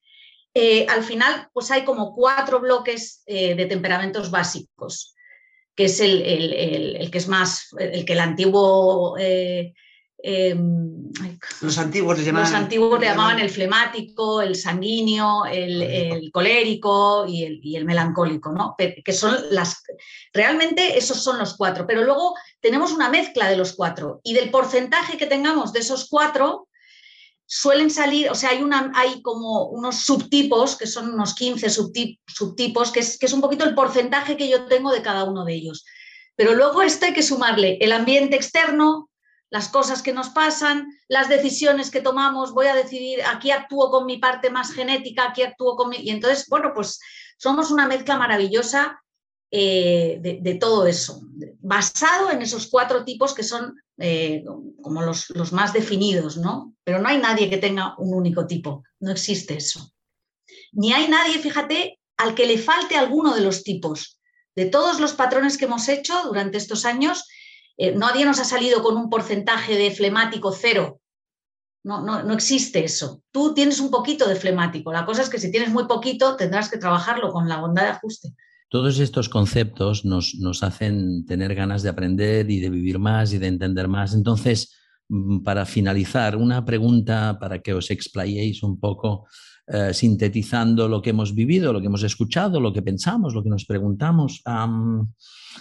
eh, 0.55 0.87
al 0.89 1.03
final 1.03 1.49
pues 1.53 1.71
hay 1.71 1.85
como 1.85 2.15
cuatro 2.15 2.61
bloques 2.61 3.23
eh, 3.27 3.55
de 3.55 3.67
temperamentos 3.67 4.31
básicos. 4.31 5.15
que 5.75 5.85
es 5.85 6.01
el, 6.01 7.11
que 7.11 7.19
es 7.19 7.29
más, 7.29 7.69
el 7.79 8.05
que 8.05 8.13
el 8.13 8.21
antiguo... 8.21 9.17
Eh, 9.19 9.75
em, 10.19 11.11
los 11.61 11.79
antiguos, 11.79 12.19
le 12.19 12.25
llamaban, 12.25 12.51
los 12.51 12.61
antiguos 12.61 13.01
le 13.01 13.07
llamaban 13.07 13.39
el 13.39 13.51
flemático, 13.51 14.41
el 14.41 14.55
sanguíneo, 14.55 15.47
el, 15.47 16.31
colérico 16.33 17.27
y 17.27 17.45
el, 17.45 17.61
y 17.63 17.77
el, 17.77 17.85
melancólico, 17.85 18.53
¿no? 18.53 18.75
Que 18.77 19.13
son 19.13 19.37
las. 19.51 19.83
Realmente 20.33 20.99
esos 20.99 21.23
son 21.23 21.39
los 21.39 21.57
cuatro, 21.57 21.87
pero 21.87 22.03
luego 22.03 22.35
tenemos 22.61 22.93
una 22.93 23.09
mezcla 23.09 23.49
de 23.49 23.57
los 23.57 23.75
cuatro 23.75 24.21
y 24.25 24.35
del 24.35 24.51
porcentaje 24.51 25.17
que 25.17 25.27
tengamos 25.27 25.73
de 25.73 25.81
esos 25.81 26.09
cuatro, 26.09 26.69
suelen 27.47 27.91
salir, 27.91 28.29
o 28.31 28.35
sea, 28.35 28.51
hay, 28.51 28.63
una, 28.63 28.93
hay 28.95 29.23
como 29.23 29.67
unos 29.67 30.01
subtipos, 30.01 30.77
que 30.77 30.87
son 30.87 31.15
unos 31.15 31.35
15 31.35 31.71
subtipos, 31.71 32.91
que 32.91 33.01
es, 33.01 33.19
que 33.19 33.27
es 33.27 33.33
un 33.33 33.41
poquito 33.41 33.65
el 33.65 33.75
porcentaje 33.75 34.37
que 34.37 34.49
yo 34.49 34.67
tengo 34.67 34.93
de 34.93 35.03
cada 35.03 35.25
uno 35.25 35.45
de 35.45 35.55
ellos. 35.55 35.85
Pero 36.35 36.55
luego 36.55 36.83
esto 36.83 37.07
hay 37.07 37.15
que 37.15 37.23
sumarle 37.23 37.79
el 37.81 37.93
ambiente 37.93 38.37
externo, 38.37 39.09
las 39.57 39.69
cosas 39.69 40.03
que 40.03 40.13
nos 40.13 40.29
pasan, 40.29 40.87
las 41.09 41.31
decisiones 41.31 41.91
que 41.91 42.03
tomamos, 42.03 42.53
voy 42.53 42.67
a 42.67 42.75
decidir, 42.75 43.23
aquí 43.25 43.51
actúo 43.51 43.91
con 43.91 44.05
mi 44.05 44.19
parte 44.19 44.51
más 44.51 44.71
genética, 44.71 45.29
aquí 45.29 45.43
actúo 45.43 45.77
con 45.77 45.89
mi... 45.89 45.97
Y 45.97 46.11
entonces, 46.11 46.47
bueno, 46.51 46.73
pues 46.75 47.01
somos 47.39 47.71
una 47.71 47.89
mezcla 47.89 48.19
maravillosa 48.19 49.03
eh, 49.51 50.19
de, 50.21 50.55
todo 50.57 50.87
eso, 50.87 51.23
basado 51.61 52.31
en 52.31 52.43
esos 52.43 52.67
cuatro 52.67 53.03
tipos 53.03 53.33
que 53.33 53.45
son 53.45 53.75
eh, 53.97 54.45
como 54.83 55.01
los, 55.01 55.31
los, 55.31 55.55
más 55.55 55.73
definidos, 55.73 56.37
¿no? 56.37 56.75
Pero 56.85 56.99
no 57.01 57.09
hay 57.09 57.17
nadie 57.17 57.49
que 57.49 57.57
tenga 57.57 57.95
un 57.97 58.13
único 58.13 58.47
tipo, 58.47 58.83
no 59.01 59.11
existe 59.11 59.57
eso. 59.57 59.91
Ni 60.73 60.93
hay 60.93 61.09
nadie, 61.09 61.39
fíjate, 61.39 61.99
al 62.19 62.35
que 62.35 62.45
le 62.45 62.59
falte 62.59 62.99
alguno 62.99 63.35
de 63.35 63.41
los 63.41 63.63
tipos. 63.63 64.21
De 64.55 64.67
todos 64.67 65.01
los 65.01 65.15
patrones 65.15 65.57
que 65.57 65.65
hemos 65.65 65.89
hecho 65.89 66.15
durante 66.25 66.59
estos 66.59 66.85
años, 66.85 67.25
eh, 67.77 67.95
nadie 67.95 68.25
nos 68.25 68.39
ha 68.41 68.45
salido 68.45 68.83
con 68.83 68.97
un 68.97 69.11
porcentaje 69.11 69.77
de 69.77 69.91
flemático 69.91 70.53
cero. 70.53 71.01
No, 71.85 72.05
no, 72.05 72.23
no 72.23 72.35
existe 72.35 72.85
eso. 72.85 73.23
Tú 73.31 73.55
tienes 73.55 73.79
un 73.79 73.91
poquito 73.91 74.29
de 74.29 74.35
flemático. 74.35 74.93
La 74.93 75.07
cosa 75.07 75.23
es 75.23 75.29
que 75.29 75.39
si 75.39 75.51
tienes 75.51 75.71
muy 75.71 75.87
poquito, 75.87 76.37
tendrás 76.37 76.69
que 76.69 76.79
trabajarlo 76.79 77.31
con 77.31 77.49
la 77.49 77.61
bondad 77.61 77.85
de 77.85 77.91
ajuste. 77.91 78.35
Todos 78.69 78.99
estos 78.99 79.29
conceptos 79.29 80.05
nos, 80.05 80.35
nos, 80.35 80.65
hacen 80.65 81.25
tener 81.27 81.55
ganas 81.55 81.83
de 81.83 81.89
aprender 81.89 82.51
y 82.51 82.59
de 82.59 82.71
vivir 82.71 82.99
más 82.99 83.33
y 83.33 83.39
de 83.39 83.47
entender 83.47 83.87
más. 83.87 84.15
Entonces, 84.15 84.75
mm, 85.09 85.45
para 85.45 85.65
finalizar, 85.65 86.37
una 86.37 86.65
pregunta 86.65 87.39
para 87.39 87.61
que 87.61 87.75
os 87.75 87.93
explayéis 87.93 88.65
un 88.65 88.81
poco, 88.81 89.27
eh, 89.69 89.95
sintetizando 89.95 90.89
lo 90.89 91.03
que 91.03 91.11
hemos 91.11 91.35
vivido, 91.35 91.73
lo 91.73 91.81
que 91.81 91.87
hemos 91.87 92.03
escuchado, 92.03 92.61
lo 92.61 92.73
que 92.73 92.83
pensamos, 92.83 93.35
lo 93.35 93.43
que 93.45 93.51
nos 93.51 93.65
preguntamos 93.65 94.41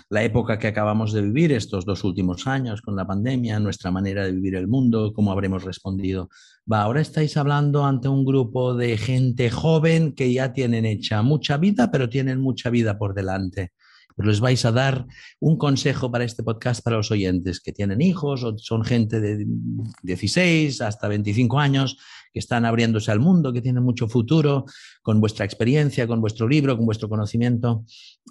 la 0.10 0.24
época 0.24 0.60
que 0.60 0.68
acabamos 0.68 1.14
de 1.14 1.22
vivir 1.22 1.52
estos 1.52 1.86
dos 1.86 2.04
últimos 2.04 2.48
años 2.48 2.82
con 2.82 2.96
la 2.96 3.06
pandemia, 3.06 3.60
nuestra 3.60 3.92
manera 3.92 4.24
de 4.26 4.32
vivir 4.32 4.56
el 4.56 4.68
mundo, 4.68 5.14
cómo 5.14 5.32
habremos 5.32 5.64
respondido. 5.64 6.30
Va, 6.72 6.82
ahora 6.82 7.02
estáis 7.02 7.38
hablando 7.38 7.86
ante 7.86 8.08
un 8.08 8.26
grupo 8.26 8.76
de 8.76 8.98
gente 8.98 9.50
joven 9.50 10.14
que 10.14 10.32
ya 10.34 10.54
tienen 10.54 10.86
hecha 10.86 11.22
mucha 11.22 11.58
vida, 11.58 11.92
pero 11.92 12.10
tienen 12.10 12.40
mucha 12.40 12.70
vida 12.70 12.98
por 12.98 13.14
delante. 13.14 13.72
Pues 14.16 14.28
les 14.28 14.40
vais 14.40 14.64
a 14.66 14.72
dar 14.72 15.06
un 15.42 15.58
consejo 15.58 16.10
para 16.10 16.24
este 16.24 16.42
podcast 16.42 16.82
para 16.82 16.96
los 16.96 17.12
oyentes 17.12 17.60
que 17.60 17.74
tienen 17.74 18.02
hijos 18.02 18.44
o 18.44 18.58
son 18.58 18.86
gente 18.86 19.20
de 19.20 19.46
16 20.04 20.80
hasta 20.82 21.10
25 21.10 21.60
años 21.60 21.98
que 22.32 22.40
están 22.40 22.66
abriéndose 22.66 23.12
al 23.12 23.20
mundo, 23.20 23.52
que 23.52 23.62
tienen 23.62 23.84
mucho 23.84 24.08
futuro, 24.08 24.66
con 25.02 25.20
vuestra 25.20 25.46
experiencia, 25.46 26.08
con 26.08 26.22
vuestro 26.22 26.48
libro, 26.48 26.78
con 26.78 26.86
vuestro 26.86 27.10
conocimiento, 27.10 27.86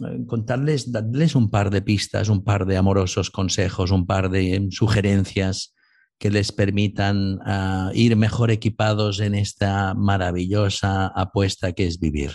eh, 0.06 0.24
contarles, 0.26 0.90
darles 0.90 1.34
un 1.34 1.50
par 1.50 1.70
de 1.70 1.82
pistas, 1.82 2.28
un 2.28 2.44
par 2.44 2.66
de 2.66 2.76
amorosos 2.76 3.30
consejos, 3.30 3.90
un 3.90 4.06
par 4.06 4.30
de 4.30 4.68
sugerencias 4.70 5.74
que 6.18 6.30
les 6.30 6.52
permitan 6.52 7.40
ah, 7.44 7.90
ir 7.94 8.16
mejor 8.16 8.50
equipados 8.50 9.20
en 9.20 9.34
esta 9.34 9.94
maravillosa 9.94 11.06
apuesta 11.08 11.72
que 11.72 11.86
es 11.86 11.98
vivir. 11.98 12.32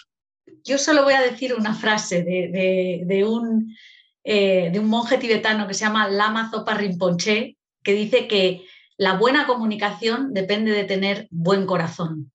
Yo 0.70 0.78
solo 0.78 1.04
voy 1.04 1.14
a 1.14 1.22
decir 1.22 1.56
una 1.56 1.74
frase 1.74 2.22
de, 2.22 3.26
un, 3.26 3.76
eh, 4.24 4.70
de 4.72 4.80
un 4.80 4.88
monje 4.88 5.18
tibetano 5.18 5.68
que 5.68 5.74
se 5.74 5.84
llama 5.84 6.08
Lama 6.08 6.52
Zopa 6.52 6.76
Rinpoche, 6.76 7.58
que 7.82 7.94
dice 7.94 8.28
que 8.28 8.68
la 8.96 9.18
buena 9.18 9.48
comunicación 9.48 10.32
depende 10.32 10.72
de 10.72 10.84
tener 10.84 11.28
buen 11.32 11.66
corazón. 11.66 12.32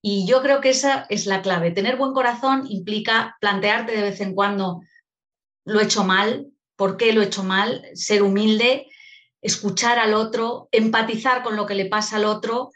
Y 0.00 0.28
yo 0.28 0.42
creo 0.42 0.60
que 0.60 0.70
esa 0.70 1.06
es 1.10 1.26
la 1.26 1.42
clave. 1.42 1.72
Tener 1.72 1.96
buen 1.96 2.12
corazón 2.12 2.68
implica 2.68 3.36
plantearte 3.40 3.96
de 3.96 4.02
vez 4.02 4.20
en 4.20 4.32
cuando, 4.32 4.82
lo 5.64 5.80
he 5.80 5.84
hecho 5.84 6.04
mal, 6.04 6.52
por 6.76 6.96
qué 6.96 7.12
lo 7.12 7.20
he 7.20 7.26
hecho 7.26 7.42
mal, 7.42 7.84
ser 7.94 8.22
humilde, 8.22 8.86
escuchar 9.40 9.98
al 9.98 10.14
otro, 10.14 10.68
empatizar 10.70 11.42
con 11.42 11.56
lo 11.56 11.66
que 11.66 11.74
le 11.74 11.86
pasa 11.86 12.14
al 12.14 12.26
otro 12.26 12.70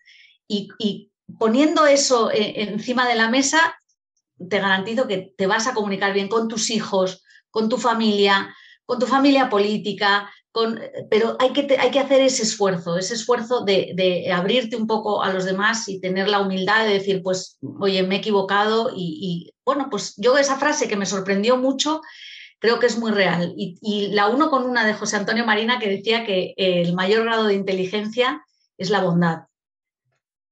y, 0.49 1.13
poniendo 1.39 1.87
eso 1.87 2.33
eh, 2.33 2.55
encima 2.63 3.07
de 3.07 3.15
la 3.15 3.31
mesa, 3.31 3.77
te 4.39 4.59
garantizo 4.59 5.07
que 5.07 5.33
te 5.37 5.47
vas 5.47 5.67
a 5.67 5.75
comunicar 5.75 6.13
bien 6.13 6.29
con 6.29 6.49
tus 6.49 6.71
hijos, 6.71 7.25
con 7.51 7.69
tu 7.69 7.79
familia, 7.79 8.55
con 8.85 8.99
tu 8.99 9.07
familia 9.07 9.49
política, 9.49 10.31
pero 11.11 11.37
hay 11.39 11.53
que, 11.53 11.77
hay 11.79 11.91
que 11.91 12.01
hacer 12.01 12.21
ese 12.23 12.43
esfuerzo, 12.43 12.97
ese 12.97 13.15
esfuerzo 13.15 13.65
de, 13.65 14.31
abrirte 14.33 14.77
un 14.77 14.87
poco 14.87 15.23
a 15.23 15.33
los 15.33 15.45
demás 15.45 15.89
y 15.89 16.01
tener 16.01 16.29
la 16.29 16.41
humildad 16.41 16.85
de 16.85 16.95
decir, 16.95 17.23
pues, 17.23 17.59
oye, 17.79 18.03
me 18.03 18.17
he 18.17 18.19
equivocado 18.19 18.91
y, 18.95 19.53
bueno, 19.65 19.89
pues 19.91 20.15
yo 20.17 20.39
esa 20.39 20.57
frase 20.57 20.89
que 20.89 20.97
me 20.97 21.07
sorprendió 21.07 21.57
mucho, 21.57 22.01
creo 22.59 22.79
que 22.79 22.87
es 22.87 22.99
muy 22.99 23.11
real. 23.11 23.53
Y, 23.57 23.77
y, 23.83 24.09
la 24.09 24.29
uno 24.29 24.49
con 24.49 24.65
una 24.65 24.87
de 24.87 24.95
José 24.95 25.17
Antonio 25.17 25.45
Marina 25.45 25.79
que 25.79 25.91
decía 25.91 26.25
que 26.25 26.55
el 26.57 26.95
mayor 26.95 27.25
grado 27.25 27.45
de 27.45 27.55
inteligencia 27.55 28.43
es 28.79 28.89
la 28.89 29.03
bondad. 29.03 29.46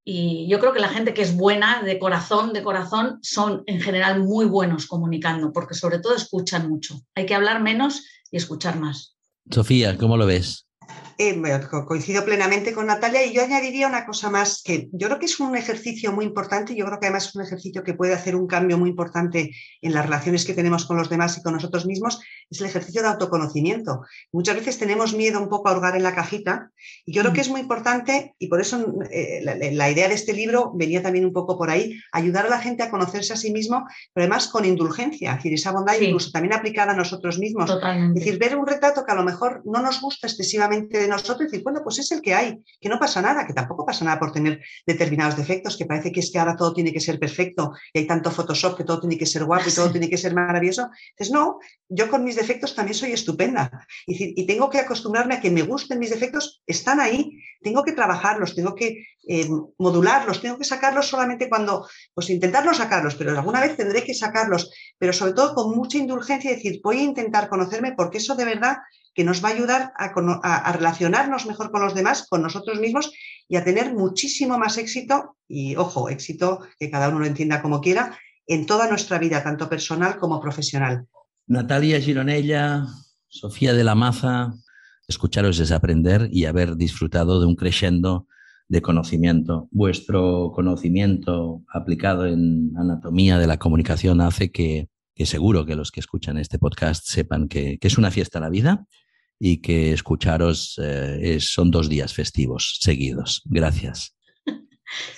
Y 0.05 0.47
yo 0.49 0.61
creo 0.61 0.75
que 0.75 0.81
la 0.81 0.91
gente 0.91 1.15
que 1.15 1.23
es 1.23 1.35
buena, 1.35 1.83
de 1.83 1.99
corazón, 1.99 2.53
de 2.53 2.63
corazón, 2.63 3.19
son 3.23 3.63
en 3.67 3.81
general 3.81 4.21
muy 4.21 4.45
buenos 4.45 4.87
comunicando, 4.87 5.53
porque 5.53 5.75
sobre 5.75 5.99
todo 5.99 6.15
escuchan 6.15 6.69
mucho. 6.69 7.01
Hay 7.15 7.25
que 7.25 7.35
hablar 7.35 7.63
menos 7.63 8.05
y 8.31 8.37
escuchar 8.37 8.79
más. 8.79 9.17
Sofía, 9.51 9.97
¿cómo 9.97 10.17
lo 10.17 10.27
ves? 10.27 10.67
Eh, 11.17 11.41
coincido 11.87 12.25
plenamente 12.25 12.73
con 12.73 12.87
Natalia 12.87 13.25
y 13.25 13.33
yo 13.33 13.43
añadiría 13.43 13.87
una 13.87 14.05
cosa 14.05 14.31
más 14.31 14.63
que 14.65 14.89
yo 14.91 15.07
creo 15.07 15.19
que 15.21 15.27
es 15.27 15.39
un 15.39 15.57
ejercicio 15.57 16.13
muy 16.13 16.25
importante, 16.25 16.75
yo 16.75 16.85
creo 16.87 16.99
que 16.99 17.07
además 17.07 17.29
es 17.29 17.37
un 17.37 17.43
ejercicio 17.43 17.85
que 17.85 17.95
puede 17.95 18.15
hacer 18.15 18.35
un 18.35 18.49
cambio 18.49 18.79
muy 18.79 18.91
importante 18.91 19.55
en 19.81 19.95
las 19.95 20.05
relaciones 20.05 20.45
que 20.45 20.55
tenemos 20.55 20.87
con 20.87 20.97
los 20.97 21.09
demás 21.09 21.39
y 21.39 21.43
con 21.43 21.53
nosotros 21.53 21.87
mismos, 21.87 22.21
es 22.51 22.61
el 22.61 22.67
ejercicio 22.67 23.03
de 23.03 23.09
autoconocimiento. 23.09 24.03
Muchas 24.33 24.57
veces 24.57 24.79
tenemos 24.79 25.15
miedo 25.15 25.41
un 25.41 25.49
poco 25.49 25.69
a 25.69 25.77
hurgar 25.77 25.97
en 25.97 26.03
la 26.03 26.15
cajita 26.17 26.71
y 27.07 27.13
yo 27.13 27.23
creo 27.23 27.33
que 27.33 27.41
mm. 27.41 27.43
es 27.43 27.49
muy 27.49 27.61
importante 27.61 28.35
y 28.39 28.49
por 28.49 28.61
eso 28.61 28.95
eh, 29.11 29.41
la, 29.43 29.91
idea 29.91 30.09
de 30.09 30.15
este 30.15 30.33
libro 30.33 30.73
venía 30.75 31.01
también 31.01 31.25
un 31.25 31.33
poco 31.33 31.57
por 31.57 31.71
ahí, 31.71 31.97
ayudar 32.11 32.47
a 32.47 32.51
la 32.51 32.59
gente 32.59 32.83
a 32.83 32.91
conocerse 32.91 33.33
a 33.33 33.37
sí 33.37 33.53
mismo, 33.53 33.87
pero 34.13 34.25
además 34.25 34.49
con 34.49 34.65
indulgencia, 34.65 35.31
es 35.31 35.37
decir, 35.37 35.55
esa 35.55 35.71
bondad 35.71 35.95
incluso 36.01 36.33
también 36.33 36.55
aplicada 36.55 36.93
a 36.93 36.97
nosotros 36.97 37.39
mismos. 37.39 37.71
Es 37.71 38.15
decir, 38.15 38.39
ver 38.39 38.57
un 38.57 38.67
retrato 38.67 39.05
que 39.05 39.13
a 39.13 39.15
lo 39.15 39.23
mejor 39.23 39.63
no 39.65 39.81
nos 39.81 40.01
gusta 40.01 40.27
excesivamente 40.27 40.74
de 40.83 41.09
nosotros 41.09 41.43
y 41.43 41.45
decir, 41.45 41.63
bueno, 41.63 41.81
pues 41.83 41.99
es 41.99 42.11
el 42.13 42.21
que 42.21 42.35
hay, 42.35 42.63
que 42.81 42.89
no 42.89 42.99
pasa 42.99 43.21
nada, 43.23 43.47
que 43.47 43.53
tampoco 43.53 43.85
pasa 43.85 44.05
nada 44.05 44.19
por 44.19 44.33
tener 44.33 44.61
determinados 44.87 45.37
defectos, 45.37 45.77
que 45.77 45.87
parece 45.87 46.13
que 46.13 46.21
es 46.21 46.31
que 46.31 46.39
ahora 46.39 46.57
todo 46.57 46.73
tiene 46.73 46.93
que 46.93 47.01
ser 47.01 47.19
perfecto 47.19 47.73
y 47.93 48.01
hay 48.01 48.07
tanto 48.07 48.31
Photoshop 48.31 48.77
que 48.77 48.85
todo 48.85 49.01
tiene 49.01 49.19
que 49.19 49.27
ser 49.27 49.45
guapo 49.45 49.69
y 49.69 49.73
todo 49.73 49.91
tiene 49.91 50.09
que 50.09 50.19
ser 50.19 50.35
maravilloso. 50.35 50.89
Entonces, 51.11 51.33
no, 51.33 51.59
yo 51.89 52.11
con 52.11 52.25
mis 52.25 52.37
defectos 52.37 52.75
también 52.75 52.95
soy 52.95 53.13
estupenda 53.13 53.87
y, 54.07 54.41
y 54.41 54.47
tengo 54.47 54.71
que 54.71 54.79
acostumbrarme 54.79 55.35
a 55.35 55.41
que 55.41 55.51
me 55.51 55.63
gusten 55.63 55.99
mis 55.99 56.11
defectos, 56.11 56.63
están 56.67 57.01
ahí, 57.01 57.39
tengo 57.63 57.83
que 57.83 57.93
trabajarlos, 57.93 58.55
tengo 58.55 58.75
que 58.75 59.05
eh, 59.27 59.49
modularlos, 59.79 60.41
tengo 60.41 60.59
que 60.59 60.65
sacarlos 60.65 61.09
solamente 61.09 61.49
cuando, 61.49 61.89
pues 62.13 62.31
intentarlos 62.31 62.77
sacarlos, 62.77 63.15
pero 63.15 63.31
alguna 63.31 63.61
vez 63.61 63.77
tendré 63.77 64.05
que 64.05 64.15
sacarlos, 64.15 64.71
pero 64.99 65.13
sobre 65.13 65.33
todo 65.33 65.55
con 65.55 65.75
mucha 65.75 65.99
indulgencia, 65.99 66.51
decir, 66.51 66.81
voy 66.83 66.99
a 66.99 67.03
intentar 67.03 67.49
conocerme 67.49 67.95
porque 67.97 68.19
eso 68.19 68.35
de 68.35 68.45
verdad 68.45 68.77
que 69.15 69.25
nos 69.25 69.43
va 69.43 69.51
a 69.51 69.53
ayudar 69.53 69.93
a, 69.97 70.73
relacionarnos 70.73 71.47
mejor 71.47 71.71
con 71.71 71.83
los 71.83 71.95
demás, 71.95 72.27
con 72.29 72.43
nosotros 72.43 72.81
mismos 72.81 73.13
y 73.49 73.57
a 73.57 73.65
tener 73.65 73.95
muchísimo 73.95 74.59
más 74.59 74.77
éxito, 74.77 75.37
y 75.47 75.77
ojo, 75.77 76.09
éxito 76.09 76.61
que 76.79 76.91
cada 76.91 77.09
uno 77.09 77.21
lo 77.21 77.27
entienda 77.27 77.63
como 77.63 77.81
quiera, 77.81 78.19
en 78.47 78.67
toda 78.67 78.89
nuestra 78.89 79.19
vida, 79.19 79.43
tanto 79.43 79.69
personal 79.69 80.19
como 80.19 80.41
profesional. 80.41 81.07
Natalia 81.47 82.01
Gironella, 82.01 82.87
Sofía 83.29 83.73
de 83.73 83.85
la 83.85 83.95
Maza, 83.95 84.53
escucharos 85.07 85.61
es 85.61 85.71
aprender 85.71 86.29
y 86.31 86.47
haber 86.47 86.77
disfrutado 86.77 87.41
de 87.41 87.47
un 87.47 87.55
crescendo 87.55 88.27
de 88.69 88.83
conocimiento. 88.83 89.69
Vuestro 89.71 90.53
conocimiento 90.55 91.63
aplicado 91.73 92.27
en 92.27 92.73
anatomía 92.77 93.39
de 93.39 93.47
la 93.47 93.59
comunicación 93.59 94.21
hace 94.21 94.51
que, 94.51 94.89
seguro 95.17 95.67
que 95.67 95.77
los 95.77 95.91
que 95.91 96.01
escuchan 96.01 96.39
este 96.39 96.59
podcast 96.59 97.07
sepan 97.07 97.49
que, 97.49 97.79
que 97.79 97.89
es 97.89 97.99
una 97.99 98.11
fiesta 98.11 98.41
la 98.41 98.51
vida 98.51 98.87
y 99.39 99.59
que 99.59 99.93
escucharos 99.93 100.81
eh, 100.83 101.39
son 101.41 101.71
dos 101.71 101.89
días 101.89 102.15
festivos 102.15 102.79
seguidos. 102.81 103.43
Gracias. 103.45 104.17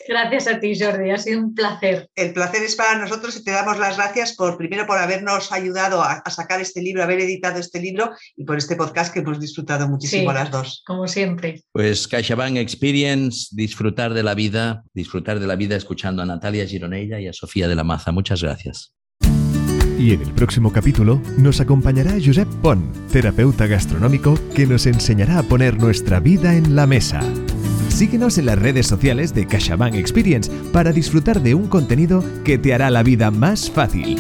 Gracias 0.09 0.47
a 0.47 0.61
ti, 0.61 0.79
Jordi, 0.79 1.11
ha 1.11 1.19
sido 1.19 1.41
un 1.41 1.55
placer. 1.55 2.09
El 2.15 2.33
placer 2.33 2.63
es 2.63 2.77
para 2.77 2.99
nosotros 2.99 3.37
y 3.37 3.45
te 3.45 3.51
damos 3.51 3.79
las 3.79 3.97
gracias 3.97 4.35
por 4.35 4.57
primero 4.57 4.87
por 4.87 4.99
habernos 4.99 5.53
ayudado 5.53 6.03
a, 6.03 6.23
sacar 6.31 6.61
este 6.61 6.83
libro, 6.83 7.03
haber 7.03 7.21
editado 7.21 7.59
este 7.59 7.81
libro 7.81 8.11
y 8.37 8.45
por 8.45 8.59
este 8.59 8.77
podcast 8.77 9.13
que 9.13 9.21
hemos 9.21 9.41
disfrutado 9.41 9.89
muchísimo 9.89 10.33
las 10.33 10.51
dos. 10.51 10.83
Como 10.87 11.09
siempre. 11.09 11.63
Pues 11.73 12.07
CaixaBank 12.09 12.57
Experience, 12.57 13.49
disfrutar 13.53 14.15
de 14.15 14.23
la 14.23 14.35
vida, 14.35 14.85
disfrutar 14.93 15.41
de 15.41 15.47
la 15.47 15.57
vida 15.57 15.77
escuchando 15.77 16.23
a 16.23 16.27
Natalia 16.27 16.67
Gironella 16.67 17.21
y 17.21 17.29
a 17.29 17.33
Sofía 17.33 17.69
de 17.69 17.75
la 17.75 17.85
Maza. 17.85 18.13
Muchas 18.13 18.43
gracias. 18.43 18.93
Y 19.99 20.13
en 20.13 20.21
el 20.21 20.33
próximo 20.33 20.73
capítulo 20.73 21.23
nos 21.39 21.61
acompañará 21.61 22.13
Josep 22.23 22.49
Pont, 22.61 22.95
terapeuta 23.11 23.67
gastronómico 23.67 24.39
que 24.55 24.67
nos 24.67 24.87
enseñará 24.87 25.39
a 25.39 25.43
poner 25.43 25.79
nuestra 25.79 26.21
vida 26.21 26.55
en 26.55 26.77
la 26.77 26.87
mesa. 26.87 27.21
Síguenos 27.97 28.37
en 28.37 28.45
las 28.45 28.59
redes 28.59 28.87
sociales 28.87 29.33
de 29.33 29.47
CaixaBank 29.47 29.95
Experience 29.95 30.53
para 30.71 30.93
disfrutar 30.93 31.41
de 31.41 31.55
un 31.55 31.67
contenido 31.67 32.23
que 32.45 32.59
te 32.59 32.75
hará 32.75 32.91
la 32.91 33.03
vida 33.03 33.31
más 33.31 33.71
fácil. 33.71 34.19